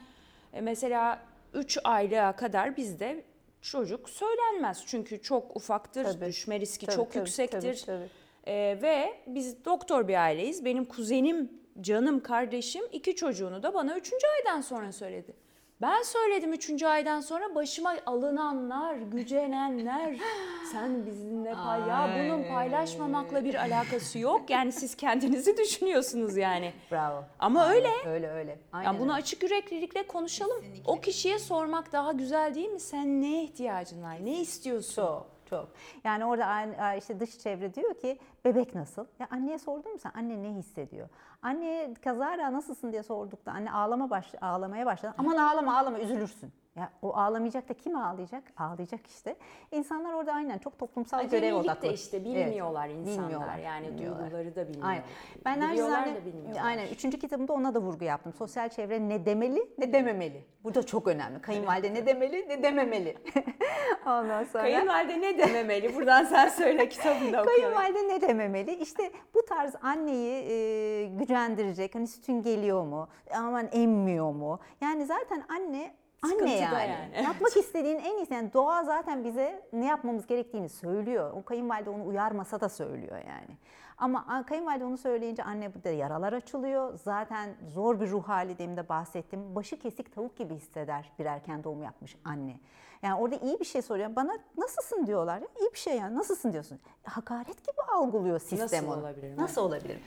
e, 0.52 0.60
mesela 0.60 1.18
3 1.54 1.78
aylığa 1.84 2.36
kadar 2.36 2.76
bizde 2.76 3.24
çocuk 3.62 4.08
söylenmez. 4.08 4.82
Çünkü 4.86 5.22
çok 5.22 5.56
ufaktır, 5.56 6.04
Tabii. 6.04 6.24
düşme 6.26 6.60
riski 6.60 6.86
Tabii, 6.86 6.96
çok 6.96 7.12
tabii, 7.12 7.18
yüksektir. 7.18 7.60
tabii, 7.60 7.86
tabii. 7.86 8.08
Ee, 8.46 8.78
ve 8.82 9.14
biz 9.26 9.64
doktor 9.64 10.08
bir 10.08 10.22
aileyiz. 10.22 10.64
Benim 10.64 10.84
kuzenim, 10.84 11.52
canım 11.80 12.20
kardeşim 12.20 12.84
iki 12.92 13.16
çocuğunu 13.16 13.62
da 13.62 13.74
bana 13.74 13.98
üçüncü 13.98 14.26
aydan 14.38 14.60
sonra 14.60 14.92
söyledi. 14.92 15.34
Ben 15.82 16.02
söyledim 16.02 16.52
üçüncü 16.52 16.86
aydan 16.86 17.20
sonra 17.20 17.54
başıma 17.54 17.94
alınanlar, 18.06 18.94
gücenenler. 18.96 20.16
Sen 20.72 21.06
bizimle 21.06 21.54
pay... 21.54 21.80
Ya 21.80 22.10
bunun 22.18 22.42
paylaşmamakla 22.48 23.44
bir 23.44 23.54
alakası 23.54 24.18
yok. 24.18 24.50
Yani 24.50 24.72
siz 24.72 24.94
kendinizi 24.94 25.56
düşünüyorsunuz 25.64 26.36
yani. 26.36 26.72
Bravo. 26.92 27.24
Ama 27.38 27.62
Aynen, 27.62 27.76
öyle. 27.76 28.10
Öyle 28.10 28.30
öyle. 28.30 28.58
Aynen 28.72 28.86
Yani 28.86 29.00
bunu 29.00 29.10
öyle. 29.12 29.22
açık 29.22 29.42
yüreklilikle 29.42 30.06
konuşalım. 30.06 30.64
O 30.86 31.00
kişiye 31.00 31.38
sormak 31.38 31.92
daha 31.92 32.12
güzel 32.12 32.54
değil 32.54 32.68
mi? 32.70 32.80
Sen 32.80 33.22
neye 33.22 33.44
ihtiyacın 33.44 34.02
var? 34.02 34.16
Ne 34.24 34.40
istiyorsun? 34.40 34.94
Çok 35.02 35.31
çok. 35.52 35.68
Yani 36.04 36.24
orada 36.24 36.44
aynı- 36.46 36.98
işte 36.98 37.20
dış 37.20 37.38
çevre 37.38 37.74
diyor 37.74 37.94
ki 37.94 38.18
bebek 38.44 38.74
nasıl? 38.74 39.06
Ya 39.18 39.26
anneye 39.30 39.58
sordun 39.58 39.92
mu 39.92 39.98
sen? 39.98 40.12
Anne 40.14 40.42
ne 40.42 40.48
hissediyor? 40.48 41.08
Anneye 41.42 41.94
kazara 41.94 42.52
nasılsın 42.52 42.92
diye 42.92 43.02
sordukta 43.02 43.52
anne 43.52 43.72
ağlama 43.72 44.10
baş, 44.10 44.34
ağlamaya 44.40 44.86
başladı. 44.86 45.14
Aman 45.18 45.36
ağlama 45.36 45.78
ağlama 45.78 45.98
üzülürsün. 45.98 46.52
Ya 46.76 46.92
o 47.02 47.16
ağlamayacak 47.16 47.68
da 47.68 47.74
kim 47.74 47.96
ağlayacak? 47.96 48.42
Ağlayacak 48.56 49.06
işte. 49.06 49.36
İnsanlar 49.72 50.12
orada 50.12 50.32
aynen 50.32 50.58
çok 50.58 50.78
toplumsal 50.78 51.18
görev 51.24 51.36
Acemilik 51.36 51.64
odaklı. 51.64 51.88
de 51.88 51.92
işte 51.94 52.16
Evet, 52.16 52.26
bilmiyorlar 52.26 52.88
insanlar. 52.88 53.22
bilmiyorlar, 53.28 53.58
yani 53.58 53.86
bilmiyorlar. 53.88 54.22
duyguları 54.24 54.56
da 54.56 54.68
bilmiyorlar. 54.68 54.88
Aynen. 54.90 55.04
Ben 55.44 55.56
Biliyorlar 55.70 55.98
naçizane, 55.98 56.20
da 56.22 56.26
bilmiyorlar. 56.26 56.62
aynen 56.64 56.86
üçüncü 56.86 57.18
kitabımda 57.18 57.52
ona 57.52 57.74
da 57.74 57.80
vurgu 57.80 58.04
yaptım. 58.04 58.32
Sosyal 58.32 58.68
çevre 58.68 59.08
ne 59.08 59.26
demeli 59.26 59.70
ne 59.78 59.92
dememeli. 59.92 60.44
Bu 60.64 60.74
da 60.74 60.82
çok 60.86 61.06
önemli. 61.08 61.40
Kayınvalide 61.42 61.94
ne 61.94 62.06
demeli 62.06 62.48
ne 62.48 62.62
dememeli. 62.62 63.18
Ondan 64.06 64.44
sonra. 64.44 64.62
Kayınvalide 64.62 65.20
ne 65.20 65.38
dememeli? 65.38 65.94
Buradan 65.94 66.24
sen 66.24 66.48
söyle 66.48 66.88
kitabında 66.88 67.42
okuyalım. 67.42 67.44
Kayınvalide 67.74 68.08
ne 68.08 68.20
dememeli? 68.20 68.74
İşte 68.74 69.12
bu 69.34 69.44
tarz 69.44 69.74
anneyi 69.82 70.44
e, 70.48 71.04
gücendirecek. 71.06 71.94
Hani 71.94 72.06
sütün 72.06 72.42
geliyor 72.42 72.82
mu? 72.84 73.08
Aman 73.36 73.68
emmiyor 73.72 74.32
mu? 74.32 74.58
Yani 74.80 75.06
zaten 75.06 75.44
anne 75.48 75.94
anne 76.22 76.56
yani. 76.56 76.90
yani. 77.14 77.24
Yapmak 77.24 77.56
istediğin 77.56 77.98
en 77.98 78.16
iyisi. 78.18 78.34
Yani 78.34 78.52
doğa 78.52 78.84
zaten 78.84 79.24
bize 79.24 79.62
ne 79.72 79.86
yapmamız 79.86 80.26
gerektiğini 80.26 80.68
söylüyor. 80.68 81.32
O 81.36 81.44
kayınvalide 81.44 81.90
onu 81.90 82.06
uyarmasa 82.06 82.60
da 82.60 82.68
söylüyor 82.68 83.16
yani. 83.16 83.56
Ama 83.98 84.44
kayınvalide 84.46 84.84
onu 84.84 84.98
söyleyince 84.98 85.42
anne 85.42 85.74
burada 85.74 85.90
yaralar 85.90 86.32
açılıyor. 86.32 86.98
Zaten 87.04 87.54
zor 87.74 88.00
bir 88.00 88.10
ruh 88.10 88.28
hali 88.28 88.58
demin 88.58 88.76
de 88.76 88.88
bahsettim. 88.88 89.54
Başı 89.54 89.78
kesik 89.78 90.14
tavuk 90.14 90.36
gibi 90.36 90.54
hisseder 90.54 91.12
bir 91.18 91.26
erken 91.26 91.64
doğum 91.64 91.82
yapmış 91.82 92.16
anne. 92.24 92.60
Yani 93.02 93.14
orada 93.14 93.36
iyi 93.36 93.60
bir 93.60 93.64
şey 93.64 93.82
soruyor. 93.82 94.16
Bana 94.16 94.38
nasılsın 94.58 95.06
diyorlar. 95.06 95.38
Ya, 95.40 95.46
iyi 95.60 95.72
bir 95.72 95.78
şey 95.78 95.96
yani 95.96 96.14
nasılsın 96.14 96.52
diyorsun. 96.52 96.80
Hakaret 97.04 97.64
gibi 97.66 97.82
algılıyor 97.94 98.38
sistem 98.38 98.60
Nasıl 98.60 98.86
onu. 98.86 99.00
olabilir? 99.00 99.36
Nasıl 99.36 99.62
olabilir? 99.62 99.98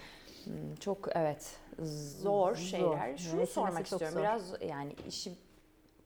Çok 0.79 1.15
evet 1.15 1.57
zor 2.21 2.55
şeyler. 2.55 2.87
Şunu 2.89 2.99
Yönetilmesi 3.07 3.53
sormak 3.53 3.83
istiyorum. 3.85 4.13
zor. 4.13 4.19
Biraz 4.21 4.61
yani 4.61 4.93
işi 5.07 5.31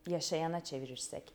yaşayana 0.09 0.59
çevirirsek. 0.59 1.33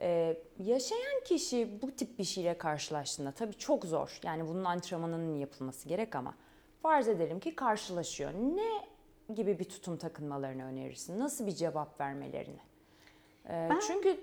Ee, 0.00 0.36
yaşayan 0.64 1.24
kişi 1.24 1.82
bu 1.82 1.90
tip 1.90 2.18
bir 2.18 2.24
şeyle 2.24 2.58
karşılaştığında 2.58 3.32
tabii 3.32 3.54
çok 3.54 3.84
zor. 3.84 4.20
Yani 4.22 4.48
bunun 4.48 4.64
antrenmanının 4.64 5.36
yapılması 5.38 5.88
gerek 5.88 6.16
ama 6.16 6.34
farz 6.82 7.08
edelim 7.08 7.40
ki 7.40 7.54
karşılaşıyor. 7.56 8.32
Ne 8.34 8.88
gibi 9.34 9.58
bir 9.58 9.64
tutum 9.64 9.96
takınmalarını 9.96 10.64
önerirsin? 10.64 11.18
Nasıl 11.18 11.46
bir 11.46 11.52
cevap 11.54 12.00
vermelerini? 12.00 12.60
Ee, 13.48 13.68
Çünkü 13.86 14.20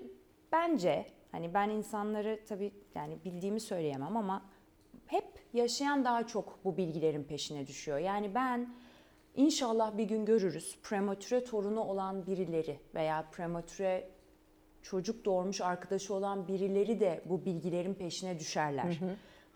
bence 0.52 1.06
hani 1.32 1.54
ben 1.54 1.68
insanları 1.70 2.40
tabii 2.48 2.72
yani 2.94 3.18
bildiğimi 3.24 3.60
söyleyemem 3.60 4.16
ama 4.16 4.42
hep 5.06 5.24
yaşayan 5.52 6.04
daha 6.04 6.26
çok 6.26 6.58
bu 6.64 6.76
bilgilerin 6.76 7.24
peşine 7.24 7.66
düşüyor. 7.66 7.98
Yani 7.98 8.34
ben 8.34 8.74
inşallah 9.36 9.96
bir 9.96 10.04
gün 10.04 10.24
görürüz 10.24 10.78
prematüre 10.82 11.44
torunu 11.44 11.80
olan 11.80 12.26
birileri 12.26 12.78
veya 12.94 13.24
prematüre 13.32 14.08
çocuk 14.82 15.24
doğurmuş 15.24 15.60
arkadaşı 15.60 16.14
olan 16.14 16.48
birileri 16.48 17.00
de 17.00 17.22
bu 17.24 17.44
bilgilerin 17.44 17.94
peşine 17.94 18.38
düşerler. 18.38 18.98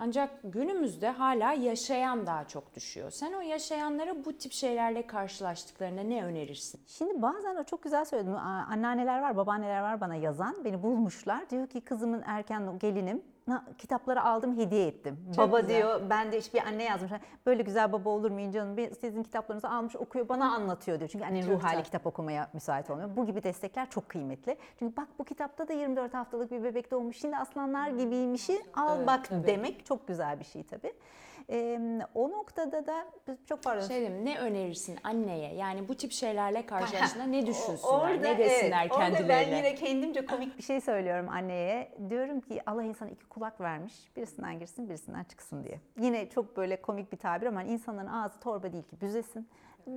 Ancak 0.02 0.30
günümüzde 0.44 1.10
hala 1.10 1.52
yaşayan 1.52 2.26
daha 2.26 2.48
çok 2.48 2.74
düşüyor. 2.74 3.10
Sen 3.10 3.32
o 3.32 3.40
yaşayanlara 3.40 4.24
bu 4.24 4.38
tip 4.38 4.52
şeylerle 4.52 5.06
karşılaştıklarında 5.06 6.00
ne 6.00 6.24
önerirsin? 6.24 6.80
Şimdi 6.86 7.22
bazen 7.22 7.56
o 7.56 7.64
çok 7.64 7.82
güzel 7.82 8.04
söyledim. 8.04 8.36
Anneanneler 8.36 9.20
var, 9.22 9.36
babaanneler 9.36 9.80
var 9.80 10.00
bana 10.00 10.14
yazan. 10.14 10.64
Beni 10.64 10.82
bulmuşlar. 10.82 11.50
Diyor 11.50 11.66
ki 11.66 11.80
kızımın 11.80 12.22
erken 12.26 12.78
gelinim 12.78 13.22
kitapları 13.78 14.22
aldım 14.24 14.56
hediye 14.58 14.86
ettim. 14.86 15.18
Çok 15.36 15.48
baba 15.48 15.60
güzel. 15.60 15.76
diyor 15.76 16.00
ben 16.10 16.32
de 16.32 16.38
işte 16.38 16.58
bir 16.58 16.66
anne 16.66 16.84
yazmış. 16.84 17.10
Böyle 17.46 17.62
güzel 17.62 17.92
baba 17.92 18.10
olur 18.10 18.30
mu 18.30 18.52
canım? 18.52 18.76
Bir- 18.76 18.94
Sizin 18.94 19.22
kitaplarınızı 19.22 19.68
almış 19.70 19.96
okuyor 19.96 20.28
bana 20.28 20.54
anlatıyor 20.54 20.98
diyor. 20.98 21.10
Çünkü 21.10 21.24
annenin 21.24 21.42
Çok 21.46 21.50
ruh 21.54 21.62
hali 21.62 21.70
güzel. 21.72 21.84
kitap 21.84 22.06
okumaya 22.06 22.48
müsait 22.52 22.90
olmuyor. 22.90 23.16
Bu 23.16 23.26
gibi 23.26 23.42
destekler 23.42 23.90
çok 23.90 24.08
kıymetli. 24.08 24.56
Çünkü 24.78 24.96
bak 24.96 25.08
bu 25.18 25.24
kitapta 25.24 25.68
da 25.68 25.72
24 25.72 26.14
haftalık 26.14 26.50
bir 26.50 26.64
bebek 26.64 26.90
doğmuş. 26.90 27.16
Şimdi 27.20 27.36
aslanlar 27.36 27.88
gibiymişi 27.88 28.60
al 28.74 28.96
Evet, 28.96 29.06
bak 29.06 29.28
tabii. 29.28 29.46
demek 29.46 29.86
çok 29.86 30.08
güzel 30.08 30.40
bir 30.40 30.44
şey 30.44 30.62
tabii. 30.64 30.92
Ee, 31.50 31.80
o 32.14 32.30
noktada 32.30 32.86
da 32.86 33.06
çok 33.48 33.62
pardon. 33.62 33.86
Şey 33.86 34.00
diyeyim, 34.00 34.24
ne 34.24 34.38
önerirsin 34.38 34.98
anneye? 35.04 35.54
Yani 35.54 35.88
bu 35.88 35.94
tip 35.94 36.12
şeylerle 36.12 36.66
karşılaştığında 36.66 37.24
ne 37.24 37.46
düşünsünler? 37.46 37.92
Orada, 37.92 38.14
ne 38.14 38.38
desinler 38.38 38.82
evet, 38.82 38.92
orada 38.92 39.04
kendilerine? 39.04 39.28
ben 39.28 39.56
yine 39.56 39.74
kendimce 39.74 40.26
komik 40.26 40.58
bir 40.58 40.62
şey 40.62 40.80
söylüyorum 40.80 41.28
anneye. 41.28 41.92
Diyorum 42.10 42.40
ki 42.40 42.60
Allah 42.66 42.82
insana 42.82 43.10
iki 43.10 43.26
kulak 43.26 43.60
vermiş. 43.60 43.94
Birisinden 44.16 44.58
girsin 44.58 44.88
birisinden 44.88 45.24
çıksın 45.24 45.64
diye. 45.64 45.80
Yine 46.00 46.28
çok 46.28 46.56
böyle 46.56 46.82
komik 46.82 47.12
bir 47.12 47.16
tabir 47.16 47.46
ama 47.46 47.62
insanların 47.62 48.06
ağzı 48.06 48.40
torba 48.40 48.72
değil 48.72 48.84
ki 48.84 49.00
büzesin. 49.00 49.48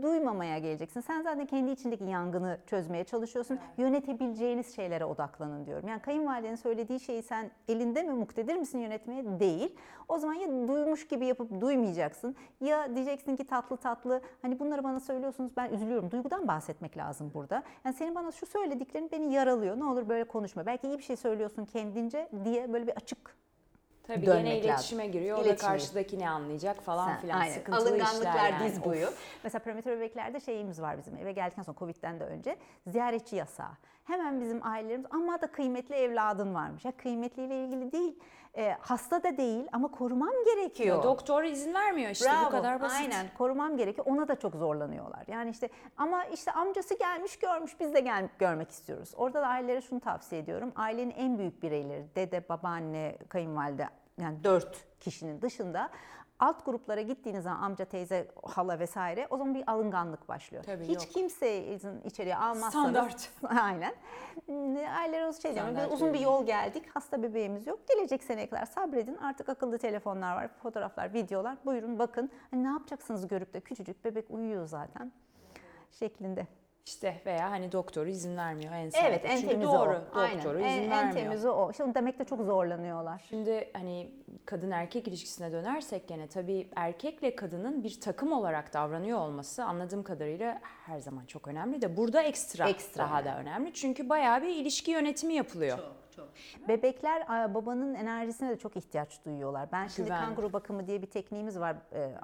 Duymamaya 0.02 0.60
geleceksin. 0.60 1.02
Sen 1.02 1.22
zaten 1.22 1.46
kendi 1.46 1.72
içindeki 1.72 2.04
yangını 2.04 2.58
çözmeye 2.68 3.04
çalışıyorsun. 3.04 3.60
Yönetebileceğiniz 3.78 4.75
şeylere 4.75 5.06
odaklanın 5.06 5.66
diyorum. 5.66 5.88
Yani 5.88 6.02
kayınvalidenin 6.02 6.56
söylediği 6.56 7.00
şeyi 7.00 7.24
sen 7.24 7.52
elinde 7.68 8.04
mi 8.04 8.13
muktedir 8.13 8.56
misin 8.56 8.80
yönetmeye? 8.80 9.40
Değil. 9.40 9.75
O 10.10 10.18
zaman 10.18 10.34
ya 10.34 10.68
duymuş 10.68 11.08
gibi 11.08 11.25
yapıp 11.25 11.62
duymayacaksın. 11.62 12.36
Ya 12.62 12.96
diyeceksin 12.96 13.36
ki 13.36 13.48
tatlı 13.48 13.78
tatlı 13.78 14.22
hani 14.42 14.60
bunları 14.60 14.84
bana 14.84 15.00
söylüyorsunuz 15.00 15.52
ben 15.58 15.70
üzülüyorum. 15.70 16.12
Duygudan 16.12 16.48
bahsetmek 16.48 16.98
lazım 16.98 17.32
burada. 17.34 17.63
Yani 17.86 17.96
senin 17.96 18.16
bana 18.16 18.32
şu 18.32 18.46
söylediklerin 18.46 19.10
beni 19.12 19.34
yaralıyor. 19.34 19.80
Ne 19.80 19.86
olur 19.86 20.10
böyle 20.10 20.24
konuşma. 20.24 20.66
Belki 20.66 20.88
iyi 20.88 20.98
bir 20.98 21.04
şey 21.04 21.16
söylüyorsun 21.16 21.66
kendince 21.66 22.30
diye 22.46 22.74
böyle 22.74 22.88
bir 22.88 22.94
açık 22.94 23.42
Tabii 24.07 24.25
dönmek 24.25 24.43
gene 24.45 24.55
lazım. 24.57 24.69
iletişime 24.69 25.07
giriyor. 25.07 25.38
O 25.38 25.45
da 25.45 25.55
karşıdaki 25.55 26.19
ne 26.19 26.29
anlayacak 26.29 26.81
falan 26.81 27.07
Sen- 27.07 27.19
filan. 27.22 27.39
aynen. 27.39 27.53
Sıkıntılı 27.53 27.89
Alınganlıklar 27.89 28.50
yani. 28.50 28.65
diz 28.69 28.86
boyu. 28.86 29.07
Mesela 29.43 29.63
prematür 29.63 29.91
bebeklerde 29.91 30.39
şeyimiz 30.39 30.81
var 30.81 30.98
bizim 30.98 31.17
eve 31.17 31.31
geldikten 31.31 31.63
sonra 31.63 31.77
Covid'den 31.79 32.19
de 32.19 32.24
önce 32.24 32.57
ziyaretçi 32.88 33.36
yasağı. 33.36 33.72
Hemen 34.03 34.41
bizim 34.41 34.67
ailelerimiz 34.67 35.05
ama 35.12 35.41
da 35.41 35.48
kıymetli 35.48 35.95
evladın 35.95 36.53
varmış. 36.53 36.86
Ya 36.86 36.91
kıymetliyle 36.91 37.65
ilgili 37.65 37.91
değil. 37.91 38.19
E, 38.57 38.77
hasta 38.79 39.24
da 39.24 39.38
değil 39.38 39.67
ama 39.72 39.91
korumam 39.91 40.33
gerekiyor. 40.45 40.98
Ya 40.98 41.03
doktor 41.03 41.43
izin 41.43 41.74
vermiyor 41.74 42.12
işte 42.12 42.25
Bravo, 42.25 42.45
bu 42.45 42.50
kadar 42.50 42.81
basit. 42.81 43.01
Aynen 43.01 43.27
korumam 43.38 43.77
gerekiyor. 43.77 44.07
Ona 44.07 44.27
da 44.27 44.36
çok 44.36 44.55
zorlanıyorlar. 44.55 45.24
Yani 45.27 45.50
işte 45.50 45.69
ama 45.98 46.25
işte 46.25 46.51
amcası 46.51 46.98
gelmiş 46.98 47.39
görmüş 47.39 47.79
biz 47.79 47.93
de 47.93 48.00
gel 48.00 48.29
görmek 48.39 48.69
istiyoruz. 48.69 49.12
Orada 49.15 49.41
da 49.41 49.48
ailelere 49.48 49.81
şunu 49.81 50.00
tavsiye 50.00 50.41
ediyorum. 50.41 50.72
Ailenin 50.75 51.12
en 51.12 51.38
büyük 51.38 51.63
bireyleri 51.63 52.05
dede, 52.15 52.50
babaanne, 52.50 53.17
kayınvalide 53.29 53.89
yani 54.22 54.43
dört 54.43 54.86
kişinin 55.00 55.41
dışında 55.41 55.89
alt 56.40 56.66
gruplara 56.66 57.02
gittiğiniz 57.02 57.44
zaman 57.44 57.62
amca, 57.62 57.86
teyze, 57.86 58.28
hala 58.44 58.80
vesaire 58.80 59.28
o 59.30 59.38
zaman 59.38 59.56
bir 59.56 59.63
alınganlık 59.72 60.28
başlıyor. 60.30 60.63
Tabii, 60.63 60.84
Hiç 60.88 61.04
yok. 61.04 61.13
kimseyi 61.13 61.80
içeriye 62.06 62.36
almazsanız. 62.38 62.72
Standart. 62.72 63.30
Aynen. 63.62 63.94
Aileler 64.98 65.32
şey 65.32 65.54
diyor. 65.56 65.66
Standart 65.66 65.86
"Biz 65.92 65.94
uzun 65.94 66.13
bir 66.13 66.20
yol 66.20 66.46
geldik. 66.46 66.84
Hasta 66.94 67.24
bebeğimiz 67.24 67.68
yok. 67.68 67.80
Gelecek 67.88 68.24
seneye 68.24 68.50
kadar 68.50 68.66
sabredin. 68.66 69.18
Artık 69.18 69.50
akıllı 69.50 69.78
telefonlar 69.78 70.36
var, 70.36 70.48
fotoğraflar, 70.63 71.13
videolar. 71.13 71.58
Buyurun 71.66 72.00
bakın. 72.00 72.30
Hani 72.52 72.63
ne 72.63 72.68
yapacaksınız 72.68 73.28
görüp 73.28 73.54
de 73.54 73.60
küçücük 73.62 74.06
bebek 74.06 74.25
uyuyor 74.32 74.66
zaten 74.68 75.12
şeklinde. 75.92 76.48
İşte 76.86 77.22
veya 77.25 77.52
hani 77.52 77.72
doktoru 77.72 78.10
izin 78.10 78.38
vermiyor 78.38 78.74
en 78.74 78.78
Evet 78.80 78.94
sağlıklı. 78.94 79.28
en 79.28 79.36
Çünkü 79.36 79.48
temizi 79.50 79.72
doğru, 79.72 80.02
o. 80.16 80.18
Aynen. 80.20 80.38
doktoru 80.38 80.60
En, 80.60 80.70
izin 80.70 80.82
en 80.84 80.90
vermiyor. 80.92 81.13
temizi 81.16 81.50
o. 81.50 81.72
İşte 81.72 81.84
onu 81.84 81.96
demekte 81.96 82.24
çok 82.25 82.42
zorlanıyorlar. 82.42 83.25
Şimdi 83.30 83.70
hani 83.74 84.12
kadın 84.46 84.72
erkek 84.72 85.08
ilişkisine 85.08 85.52
dönersek 85.52 86.08
gene 86.08 86.28
tabii 86.28 86.68
erkekle 86.75 87.36
kadının 87.36 87.84
bir 87.84 88.00
takım 88.02 88.32
olarak 88.32 88.74
davranıyor 88.74 89.20
olması 89.20 89.63
anladığım 89.63 90.04
kadarıyla 90.04 90.62
her 90.86 91.00
zaman 91.00 91.26
çok 91.26 91.48
önemli 91.48 91.82
de 91.82 91.98
burada 91.98 92.22
ekstra, 92.22 92.69
Ekstra 92.69 93.04
daha 93.04 93.26
da 93.26 93.38
önemli. 93.38 93.74
Çünkü 93.74 94.10
bayağı 94.10 94.41
bir 94.41 94.56
ilişki 94.56 94.91
yönetimi 94.91 95.34
yapılıyor. 95.34 95.80
Bebekler 96.67 97.26
a, 97.28 97.54
babanın 97.54 97.93
enerjisine 97.93 98.49
de 98.49 98.58
çok 98.58 98.78
ihtiyaç 98.78 99.26
duyuyorlar. 99.26 99.69
Ben 99.71 99.88
şimdi 99.88 100.08
Güven. 100.10 100.26
kanguru 100.26 100.54
bakımı 100.54 100.88
diye 100.88 101.02
bir 101.02 101.08
tekniğimiz 101.08 101.60
var 101.60 101.76
e, 101.93 102.15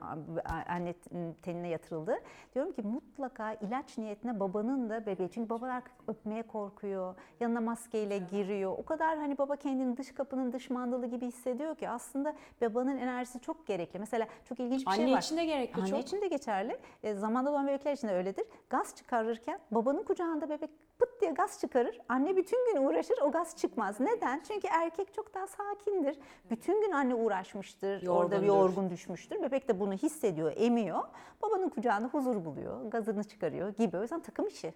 anne 0.70 0.94
tenine 1.42 1.68
yatırıldı. 1.68 2.16
Diyorum 2.56 2.72
ki 2.74 2.82
mutlaka 2.82 3.54
ilaç 3.54 3.98
niyetine 3.98 4.40
babanın 4.40 4.90
da 4.90 5.06
bebeği. 5.06 5.30
Çünkü 5.32 5.50
babalar 5.50 5.84
öpmeye 6.08 6.44
korkuyor. 6.44 7.16
Yanına 7.40 7.62
maskeyle 7.62 8.18
giriyor. 8.18 8.72
O 8.78 8.86
kadar 8.86 9.18
hani 9.18 9.38
baba 9.38 9.56
kendini 9.56 9.98
dış 9.98 10.12
kapının 10.14 10.54
dış 10.54 10.70
mandalı 10.70 11.06
gibi 11.06 11.26
hissediyor 11.28 11.76
ki 11.76 11.90
aslında 11.90 12.36
babanın 12.62 12.98
enerjisi 12.98 13.40
çok 13.40 13.68
gerekli. 13.68 14.00
Mesela 14.00 14.28
çok 14.46 14.60
ilginç 14.60 14.82
bir 14.86 14.92
Anne 14.92 15.06
şey 15.06 15.14
var. 15.14 15.22
için 15.22 15.38
de 15.38 15.46
gerekli 15.46 15.82
Anne 15.82 15.90
çok. 15.90 16.00
için 16.00 16.22
de 16.22 16.28
geçerli. 16.28 16.78
E, 17.04 17.14
zamanda 17.14 17.52
doğan 17.52 17.68
bebekler 17.68 17.94
için 17.94 18.08
de 18.08 18.14
öyledir. 18.14 18.46
Gaz 18.70 18.96
çıkarırken 18.96 19.60
babanın 19.72 20.04
kucağında 20.04 20.50
bebek 20.50 20.70
pıt 21.00 21.22
diye 21.22 21.32
gaz 21.32 21.60
çıkarır. 21.60 22.00
Anne 22.10 22.36
bütün 22.38 22.74
gün 22.74 22.84
uğraşır 22.84 23.18
o 23.22 23.32
gaz 23.32 23.56
çıkmaz. 23.58 24.00
Neden? 24.00 24.42
Çünkü 24.48 24.68
erkek 24.68 25.14
çok 25.14 25.34
daha 25.34 25.48
sakindir. 25.48 26.20
Bütün 26.52 26.82
gün 26.82 26.92
anne 26.92 27.16
uğraşmıştır. 27.16 28.08
Orada 28.08 28.42
bir 28.42 28.48
Yorgundur. 28.48 28.68
yorgun 28.70 28.90
düşmüştür. 28.90 29.42
Bebek 29.44 29.68
de 29.68 29.80
bunu 29.80 29.94
hissediyor, 29.94 30.54
emiyor. 30.56 31.00
Babanın 31.42 31.70
kucağında 31.70 32.08
huzur 32.08 32.46
buluyor. 32.46 32.86
Gazını 32.86 33.24
çıkarıyor 33.24 33.70
gibi. 33.70 33.98
O 33.98 34.02
yüzden 34.02 34.20
takım 34.20 34.48
işi. 34.48 34.74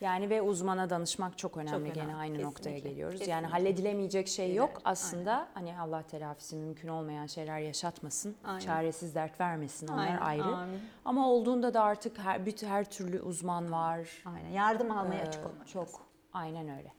Yani 0.00 0.30
ve 0.30 0.42
uzmana 0.42 0.90
danışmak 0.90 1.38
çok 1.38 1.56
önemli. 1.56 1.76
önemli, 1.76 1.92
Gene 1.92 2.14
aynı 2.16 2.32
kesinlikle, 2.36 2.44
noktaya 2.46 2.78
geliyoruz. 2.78 3.12
kesinlikle. 3.18 3.32
Yani 3.32 3.46
halledilemeyecek 3.46 4.28
şey 4.28 4.54
yok. 4.54 4.70
Evet, 4.72 4.82
Aslında 4.84 5.48
hani 5.54 5.78
Allah 5.80 6.02
telafisi 6.02 6.56
mümkün 6.56 6.88
olmayan 6.88 7.26
şeyler 7.26 7.58
yaşatmasın. 7.58 8.36
Aynen. 8.44 8.58
Çaresiz 8.58 9.14
dert 9.14 9.40
vermesin. 9.40 9.88
Onlar 9.88 10.06
Aynen, 10.06 10.18
ayrı. 10.20 10.56
amin. 10.56 10.80
Ama 11.04 11.28
olduğunda 11.28 11.74
da 11.74 11.82
artık 11.82 12.18
her, 12.18 12.40
her 12.66 12.90
türlü 12.90 13.20
uzman 13.22 13.72
var. 13.72 14.08
Aynen. 14.24 14.50
Yardım 14.50 14.90
almaya 14.90 15.24
Ee, 15.24 15.28
açık 15.28 15.46
olmak 15.46 15.68
Çok. 15.68 15.84
lazım. 15.86 16.00
Aynen 16.32 16.68
öyle. 16.78 16.92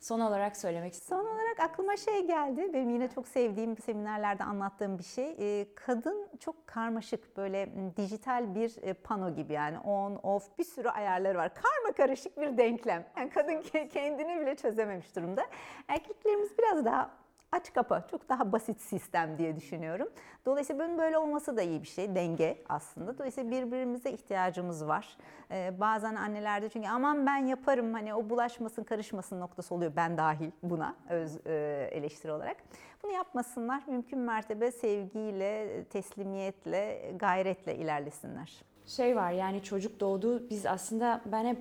Son 0.00 0.20
olarak 0.20 0.56
söylemek 0.56 0.94
istiyorum. 0.94 1.26
Son 1.26 1.34
olarak 1.34 1.60
aklıma 1.60 1.96
şey 1.96 2.26
geldi. 2.26 2.70
Benim 2.72 2.90
yine 2.90 3.08
çok 3.08 3.28
sevdiğim 3.28 3.76
seminerlerde 3.76 4.44
anlattığım 4.44 4.98
bir 4.98 5.04
şey. 5.04 5.36
Ee, 5.38 5.66
Kadın 5.74 6.28
çok 6.40 6.66
karmaşık 6.66 7.36
böyle 7.36 7.68
dijital 7.96 8.54
bir 8.54 8.76
e, 8.82 8.92
pano 8.92 9.34
gibi 9.34 9.52
yani 9.52 9.78
on 9.78 10.20
off 10.22 10.58
bir 10.58 10.64
sürü 10.64 10.88
ayarları 10.88 11.38
var. 11.38 11.50
Karma 11.54 11.92
karışık 11.96 12.40
bir 12.40 12.56
denklem. 12.58 13.06
Yani 13.16 13.30
kadın 13.30 13.52
ke- 13.52 13.88
kendini 13.88 14.40
bile 14.40 14.56
çözememiş 14.56 15.16
durumda. 15.16 15.42
Erkeklerimiz 15.88 16.58
biraz 16.58 16.84
daha 16.84 17.10
aç 17.52 17.72
kapa, 17.72 18.06
çok 18.10 18.28
daha 18.28 18.52
basit 18.52 18.80
sistem 18.80 19.38
diye 19.38 19.56
düşünüyorum. 19.56 20.08
Dolayısıyla 20.46 20.84
bunun 20.84 20.98
böyle 20.98 21.18
olması 21.18 21.56
da 21.56 21.62
iyi 21.62 21.82
bir 21.82 21.88
şey, 21.88 22.14
denge 22.14 22.62
aslında. 22.68 23.18
Dolayısıyla 23.18 23.50
birbirimize 23.50 24.10
ihtiyacımız 24.10 24.86
var. 24.86 25.16
Ee, 25.50 25.74
bazen 25.80 26.14
annelerde 26.14 26.68
çünkü 26.68 26.88
aman 26.88 27.26
ben 27.26 27.36
yaparım 27.36 27.94
hani 27.94 28.14
o 28.14 28.30
bulaşmasın, 28.30 28.84
karışmasın 28.84 29.40
noktası 29.40 29.74
oluyor 29.74 29.92
ben 29.96 30.16
dahil 30.18 30.50
buna 30.62 30.94
öz 31.08 31.46
e, 31.46 31.88
eleştiri 31.92 32.32
olarak. 32.32 32.56
Bunu 33.02 33.12
yapmasınlar, 33.12 33.82
mümkün 33.86 34.18
mertebe 34.18 34.70
sevgiyle, 34.70 35.84
teslimiyetle, 35.84 37.12
gayretle 37.18 37.76
ilerlesinler. 37.76 38.62
Şey 38.86 39.16
var 39.16 39.30
yani 39.30 39.62
çocuk 39.62 40.00
doğdu 40.00 40.50
biz 40.50 40.66
aslında 40.66 41.20
ben 41.26 41.44
hep 41.44 41.58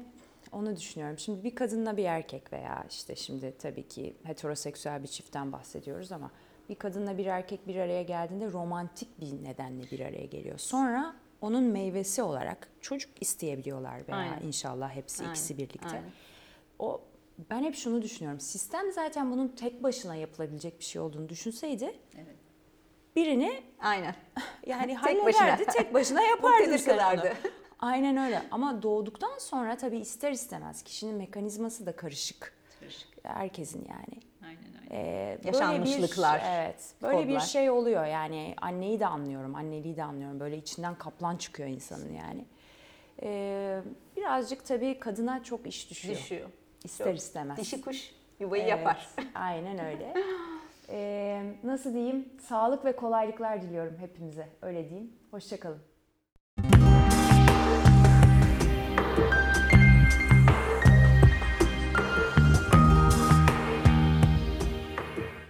onu 0.52 0.76
düşünüyorum. 0.76 1.20
Şimdi 1.20 1.44
bir 1.44 1.56
kadınla 1.56 1.98
bir 1.98 2.04
erkek 2.06 2.54
veya 2.54 2.86
işte 2.90 3.16
şimdi 3.16 3.54
tabii 3.60 3.88
ki 3.88 4.16
heteroseksüel 4.24 5.04
bir 5.04 5.08
çiftten 5.08 5.52
bahsediyoruz 5.52 6.12
ama 6.12 6.32
bir 6.70 6.76
kadınla 6.76 7.18
bir 7.18 7.26
erkek 7.26 7.68
bir 7.68 7.76
araya 7.76 8.04
geldiğinde 8.04 8.52
romantik 8.52 9.22
bir 9.22 9.44
nedenle 9.44 9.84
bir 9.92 10.00
araya 10.00 10.26
geliyor. 10.26 10.58
Sonra 10.58 11.16
onun 11.42 11.64
meyvesi 11.64 12.22
olarak 12.22 12.68
çocuk 12.82 13.22
isteyebiliyorlar 13.22 14.08
veya 14.08 14.18
Aynen. 14.18 14.42
inşallah 14.48 14.92
hepsi 14.96 15.24
ikisi 15.26 15.54
Aynen, 15.54 15.68
birlikte. 15.68 15.88
aynen. 15.98 16.12
O 16.80 17.02
ben 17.50 17.64
hep 17.64 17.76
şunu 17.76 18.02
düşünüyorum. 18.02 18.40
Sistem 18.40 18.92
zaten 18.92 19.32
bunun 19.32 19.48
tek 19.48 19.84
başına 19.84 20.16
yapılabilecek 20.16 20.80
bir 20.80 20.86
şey 20.86 21.02
olduğunu 21.02 21.30
düşünseydi 21.30 21.96
birini 23.16 23.64
Aynen. 23.80 24.16
yani 24.68 24.98
Tek 25.06 25.26
başına. 25.26 25.42
hallederdi, 25.48 25.66
tek 25.72 25.94
başına 25.94 26.22
yapardı 26.30 26.78
sen 26.80 26.98
onu. 27.18 27.24
Aynen 27.80 28.18
öyle 28.18 28.42
ama 28.52 28.82
doğduktan 28.84 29.38
sonra 29.38 29.78
tabii 29.78 29.98
ister 29.98 30.32
istemez 30.32 30.84
kişinin 30.84 31.16
mekanizması 31.16 31.86
da 31.86 31.96
karışık. 31.96 32.54
Herkesin 33.24 33.88
yani. 33.90 34.22
Aynen 34.44 34.84
öyle. 34.84 34.90
Ee, 34.92 35.38
böyle 35.46 35.58
Yaşanmışlıklar, 35.58 36.40
Bir, 36.40 36.46
evet. 36.46 36.94
Böyle 37.02 37.28
bir 37.28 37.34
kodlar. 37.34 37.40
şey 37.40 37.70
oluyor 37.70 38.06
yani 38.06 38.56
anneyi 38.62 39.00
de 39.00 39.08
anlıyorum, 39.08 39.56
anneliği 39.56 39.98
de 39.98 40.04
anlıyorum. 40.04 40.40
Böyle 40.40 40.58
içinden 40.58 40.96
kaplan 40.96 41.38
çıkıyor 41.38 41.70
insanın 41.70 42.14
yani. 42.14 42.46
Ee, 43.24 43.82
birazcık 44.18 44.66
tabii 44.66 45.00
kadına 45.00 45.44
çok 45.44 45.68
iş 45.68 45.90
düşüyor. 45.90 46.16
Düşüyor. 46.18 46.50
İster 46.84 47.06
Çok. 47.06 47.18
istemez. 47.18 47.58
Dişi 47.58 47.82
kuş 47.82 48.12
yuvayı 48.40 48.64
Evet, 48.64 48.72
yapar. 48.72 49.10
Aynen 49.36 49.80
öyle. 49.86 50.14
Ee, 50.90 51.44
nasıl 51.64 51.94
diyeyim? 51.94 52.30
Sağlık 52.48 52.86
ve 52.86 52.96
kolaylıklar 52.96 53.62
diliyorum 53.62 53.98
hepimize. 54.00 54.50
Öyle 54.62 54.90
diyeyim. 54.90 55.14
Hoşçakalın. 55.32 55.80